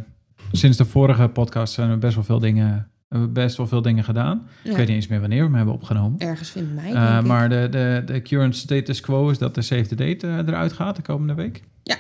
[0.53, 3.83] sinds de vorige podcast zijn er best wel veel dingen, hebben we best wel veel
[3.83, 4.47] dingen gedaan.
[4.65, 6.19] Ja, Ik weet niet eens meer wanneer we hem hebben opgenomen.
[6.21, 7.27] Ergens Eh, denk ik.
[7.27, 10.73] maar de, de, de current status quo is dat de Save the Date eh, eruit
[10.73, 11.63] gaat de komende week.
[11.83, 11.97] Ja.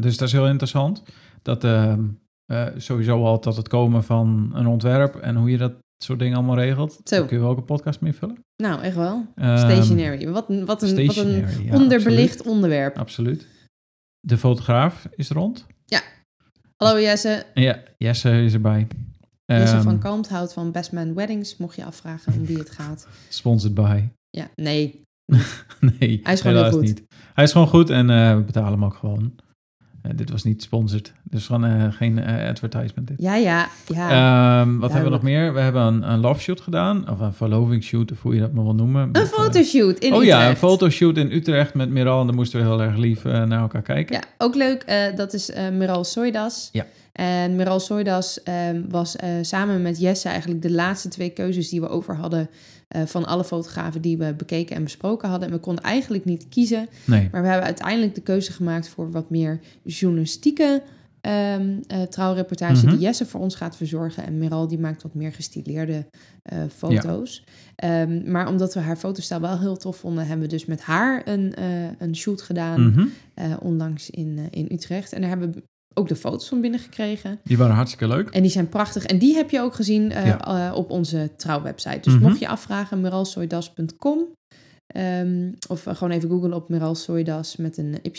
[0.00, 1.02] Dus dat is heel interessant.
[1.42, 2.00] Dat ehm,
[2.46, 5.72] eh, sowieso al tot het komen van een ontwerp en hoe je dat
[6.04, 6.92] soort dingen allemaal regelt.
[6.92, 7.00] Zo.
[7.04, 8.44] Daar kun je ook een podcast mee vullen.
[8.56, 9.26] Nou, echt wel.
[9.34, 10.28] Ehm, Stationary.
[10.28, 12.98] Wat een, wat een, wat een ja, onderbelicht onderwerp.
[12.98, 13.46] Absoluut.
[14.20, 15.66] De fotograaf is rond.
[16.84, 17.44] Hallo Jesse.
[17.54, 18.86] Ja, Jesse is erbij.
[19.44, 21.56] Jesse Ehm, van Kalmt houdt van Best Man Weddings.
[21.56, 23.08] Mocht je afvragen om wie het gaat.
[23.28, 24.02] Sponsored by.
[24.30, 25.02] Ja, nee.
[25.98, 26.80] nee, Hij is gewoon heel goed.
[26.80, 27.02] niet.
[27.34, 29.34] Hij is gewoon goed en eh, we betalen hem ook gewoon.
[30.02, 31.12] Eh, dit was niet sponsored.
[31.22, 33.16] Dus gewoon eh, geen eh, advertisement dit.
[33.20, 34.60] Ja, ja, ja.
[34.60, 35.54] Ehm, wat hebben we nog meer?
[35.54, 37.10] We hebben een, een love shoot gedaan.
[37.10, 39.02] Of een verlovingsshoot, of hoe je dat maar wil noemen.
[39.02, 40.58] een Met, fotoshoot in Oh ja, een Utrecht.
[40.58, 42.20] fotoshoot in Utrecht met Miral.
[42.20, 44.14] En daar moesten we heel erg lief naar elkaar kijken.
[44.14, 45.12] Ja, ook leuk.
[45.16, 46.68] dat is Miral Soidas.
[46.72, 46.86] Ja.
[47.12, 51.88] En Miral Soidas ehm, was samen met Jesse eigenlijk de laatste twee keuzes die we
[51.88, 52.48] over hadden...
[52.88, 55.48] eh, van alle fotografen die we bekeken en besproken hadden.
[55.48, 56.88] En we konden eigenlijk niet kiezen.
[57.06, 60.82] Nee, Maar we hebben uiteindelijk de keuze gemaakt voor wat meer journalistieke
[61.20, 62.90] ehm, eh, trouwreportage Mhm.
[62.96, 64.24] die Jesse voor ons gaat verzorgen.
[64.26, 66.06] En Meral die maakt wat meer gestileerde
[66.42, 67.44] eh, foto's.
[67.76, 71.22] Ehm, maar omdat we haar fotostijl wel heel tof vonden, hebben we dus met haar
[71.28, 71.52] een,
[71.98, 73.06] een shoot gedaan Mhm.
[73.34, 75.12] eh, onlangs in, in Utrecht.
[75.12, 75.62] En daar hebben we
[75.98, 77.38] ook de foto's van binnen gekregen.
[77.44, 78.28] die waren hartstikke leuk.
[78.30, 79.04] En die zijn prachtig.
[79.04, 80.68] En die heb je ook gezien eh, Ja.
[80.68, 82.00] eh, op onze trouwwebsite.
[82.00, 82.22] Dus Mhm.
[82.22, 84.18] mocht je afvragen, meralsoidas.com.
[84.86, 88.10] Ehm, of eh, gewoon even googlen op Meral Soidas met een Y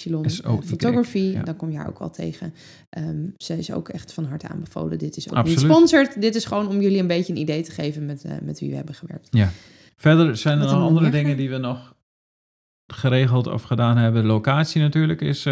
[0.64, 1.20] photography.
[1.20, 1.44] ja.
[1.44, 2.54] Dan kom je haar ook wel tegen.
[2.90, 4.98] Ehm, ze is ook echt van harte aanbevolen.
[4.98, 5.62] Dit is ook Absoluut.
[5.64, 6.22] niet sponsored.
[6.22, 8.76] Dit is gewoon om jullie een beetje een idee te geven met, met wie we
[8.76, 9.30] hebben gewerkt.
[9.96, 11.96] Verder zijn er nog andere dingen die we nog
[12.94, 14.26] geregeld of gedaan hebben.
[14.26, 15.46] Locatie natuurlijk is...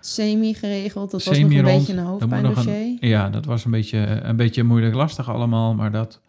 [0.00, 1.10] Semi geregeld.
[1.10, 2.72] Dat was nog een beetje een Er hoofdpijndossier.
[2.74, 6.20] een- ja, dat was een beetje, een beetje moeilijk lastig allemaal, maar dat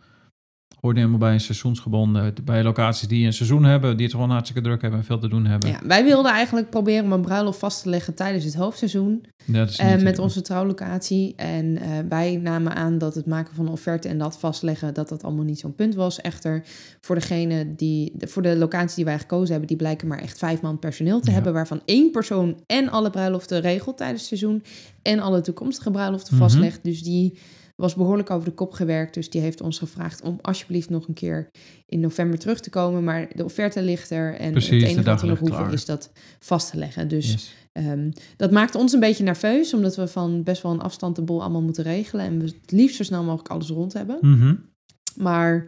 [0.79, 2.33] hoort helemaal bij een seizoensgebonden.
[2.43, 5.27] Bij locaties die een seizoen hebben, die het gewoon hartstikke druk hebben en veel te
[5.27, 5.69] doen hebben.
[5.69, 9.25] Ja, wij wilden eigenlijk proberen om een bruiloft vast te leggen tijdens het hoofdseizoen.
[9.45, 11.33] Dat is niet te met onze trouwlocatie.
[11.35, 15.09] En eh, wij namen aan dat het maken van een offerte en dat vastleggen, dat
[15.09, 16.21] dat allemaal niet zo'n punt was.
[16.21, 16.63] Echter,
[17.01, 20.61] voor degene die, voor de locatie die wij gekozen hebben, die blijken maar echt vijf
[20.61, 21.33] man personeel te Ja.
[21.33, 24.63] hebben, waarvan één persoon en alle bruiloften regelt tijdens het seizoen
[25.01, 26.43] en alle toekomstige bruiloften Mhm.
[26.43, 26.79] vastlegt.
[26.83, 27.37] Dus die
[27.81, 29.13] was behoorlijk over de kop gewerkt.
[29.13, 31.49] Dus die heeft ons gevraagd om alsjeblieft nog een keer
[31.85, 33.03] in november terug te komen.
[33.03, 35.73] Maar de offerte ligt er en Precies, het enige wat we nog hoeven klaar.
[35.73, 37.07] is dat vast te leggen.
[37.07, 37.53] Dus Yes.
[37.71, 41.21] Ehm, dat maakt ons een beetje nerveus, omdat we van best wel een afstand de
[41.21, 42.25] boel allemaal moeten regelen.
[42.25, 44.17] En we het liefst zo snel mogelijk alles rond hebben.
[44.21, 44.55] Mhm.
[45.15, 45.67] Maar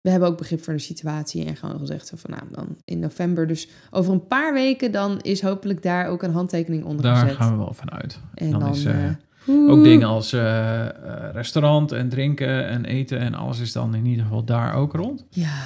[0.00, 3.46] we hebben ook begrip voor de situatie en gewoon gezegd van nou, dan in november.
[3.46, 7.36] Dus over een paar weken dan is hopelijk daar ook een handtekening onder Daar gezet.
[7.36, 8.20] gaan we wel van uit.
[8.34, 9.08] en dan dan, is, eh,
[9.48, 10.90] Ook dingen als eh, eh,
[11.32, 15.24] restaurant en drinken en eten en alles is dan in ieder geval daar ook rond.
[15.30, 15.62] Ja.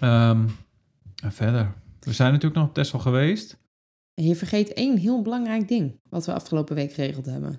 [0.00, 0.40] Ehm,
[1.22, 1.72] en verder.
[2.00, 3.56] We zijn natuurlijk nog op Texel geweest.
[4.14, 7.58] En je vergeet één heel belangrijk ding wat we afgelopen week geregeld hebben.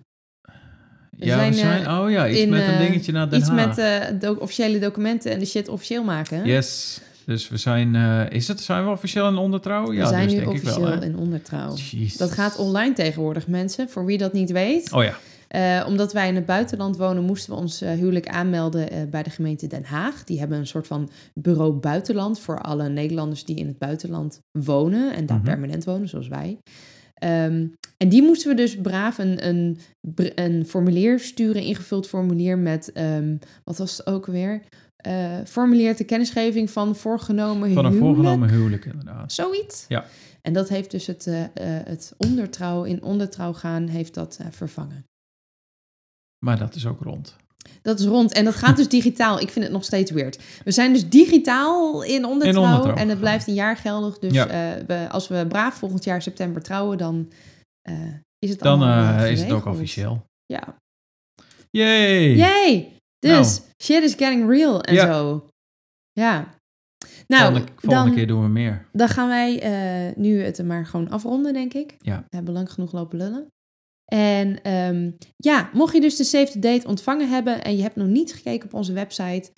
[1.10, 3.40] We ja, zijn, we zijn, eh, oh ja, iets in, met een dingetje naar Den
[3.40, 3.68] Iets Haag.
[3.68, 6.46] met eh, do- officiële documenten en de shit officieel maken.
[6.46, 7.02] Yes.
[7.26, 9.88] Dus we zijn, eh, is het, zijn we officieel in ondertrouw?
[9.88, 11.02] we Ja, zijn dus nu denk ik officieel wel.
[11.02, 11.76] in ondertrouw.
[11.76, 12.18] Jezus.
[12.18, 13.90] Dat gaat online tegenwoordig, mensen.
[13.90, 14.92] Voor wie dat niet weet.
[14.92, 15.18] Oh ja.
[15.48, 19.30] Eh, omdat wij in het buitenland wonen, moesten we ons eh, huwelijk aanmelden bij de
[19.30, 20.24] gemeente Den Haag.
[20.24, 25.16] Die hebben een soort van bureau buitenland voor alle Nederlanders die in het buitenland wonen
[25.16, 25.46] en daar Mhm.
[25.46, 26.58] permanent wonen, zoals wij.
[27.16, 27.66] Ehm,
[27.98, 29.78] en die moesten we dus braaf een, een,
[30.36, 34.62] een formulier sturen, ingevuld formulier met, ehm, wat was het ook weer?
[35.06, 38.16] Eh, formulier ter kennisgeving van voorgenomen Van een huwelijk.
[38.16, 39.34] voorgenomen huwelijk inderdaad.
[39.34, 39.86] Zoiets.
[39.88, 40.06] Ja.
[40.42, 45.06] En dat heeft dus het, eh, het ondertrouw, in ondertrouw gaan, heeft dat eh, vervangen.
[46.46, 47.36] Maar dat is ook rond.
[47.82, 48.34] Dat is rond.
[48.34, 49.40] En dat gaat dus digitaal.
[49.40, 50.44] Ik vind het nog steeds weird.
[50.64, 52.64] We zijn dus digitaal in ondertrouw.
[52.64, 52.96] In ondertrouw.
[52.96, 54.20] En het blijft een jaar geldig.
[54.20, 54.48] Dus Ja.
[54.88, 57.32] we, als we braaf volgend jaar september trouwen, dan
[58.40, 58.84] is het Dan
[59.20, 60.26] is het ook officieel.
[60.46, 60.78] Ja.
[61.70, 62.36] Yay!
[62.36, 62.95] Yay!
[63.26, 63.70] Dus, Nou.
[63.84, 65.14] shit is getting real en Ja.
[65.14, 65.48] zo.
[66.12, 66.54] Ja.
[67.28, 68.86] Nou, volgende volgende dan, keer doen we meer.
[68.92, 71.96] dan gaan wij eh, nu het maar gewoon afronden, denk ik.
[72.00, 72.26] Ja.
[72.30, 73.48] We hebben lang genoeg lopen lullen.
[74.06, 77.96] En ehm, ja, mocht je dus de Save the Date ontvangen hebben en je hebt
[77.96, 79.52] nog niet gekeken op onze website,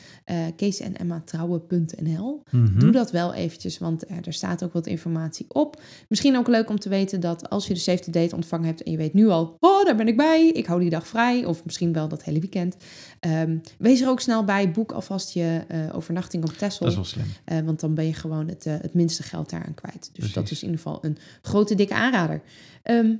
[2.51, 2.79] Mhm.
[2.79, 5.81] doe dat wel eventjes, want eh, er staat ook wat informatie op.
[6.07, 8.83] Misschien ook leuk om te weten dat als je de Save the Date ontvangen hebt
[8.83, 11.45] en je weet nu al, oh, daar ben ik bij, ik hou die dag vrij,
[11.45, 12.75] of misschien wel dat hele weekend.
[13.19, 16.79] ehm, wees er ook snel bij, boek alvast je eh, overnachting op Texel.
[16.85, 17.65] Dat is wel slim.
[17.65, 20.09] Want dan ben je gewoon het, het minste geld daaraan kwijt.
[20.13, 22.41] Dus dat is in ieder geval een grote, dikke aanrader.
[22.83, 23.15] Ehm,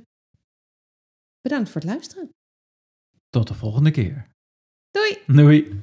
[1.40, 2.30] bedankt voor het luisteren.
[3.30, 4.26] Tot de volgende keer.
[4.90, 5.18] Doei!
[5.26, 5.82] Doei!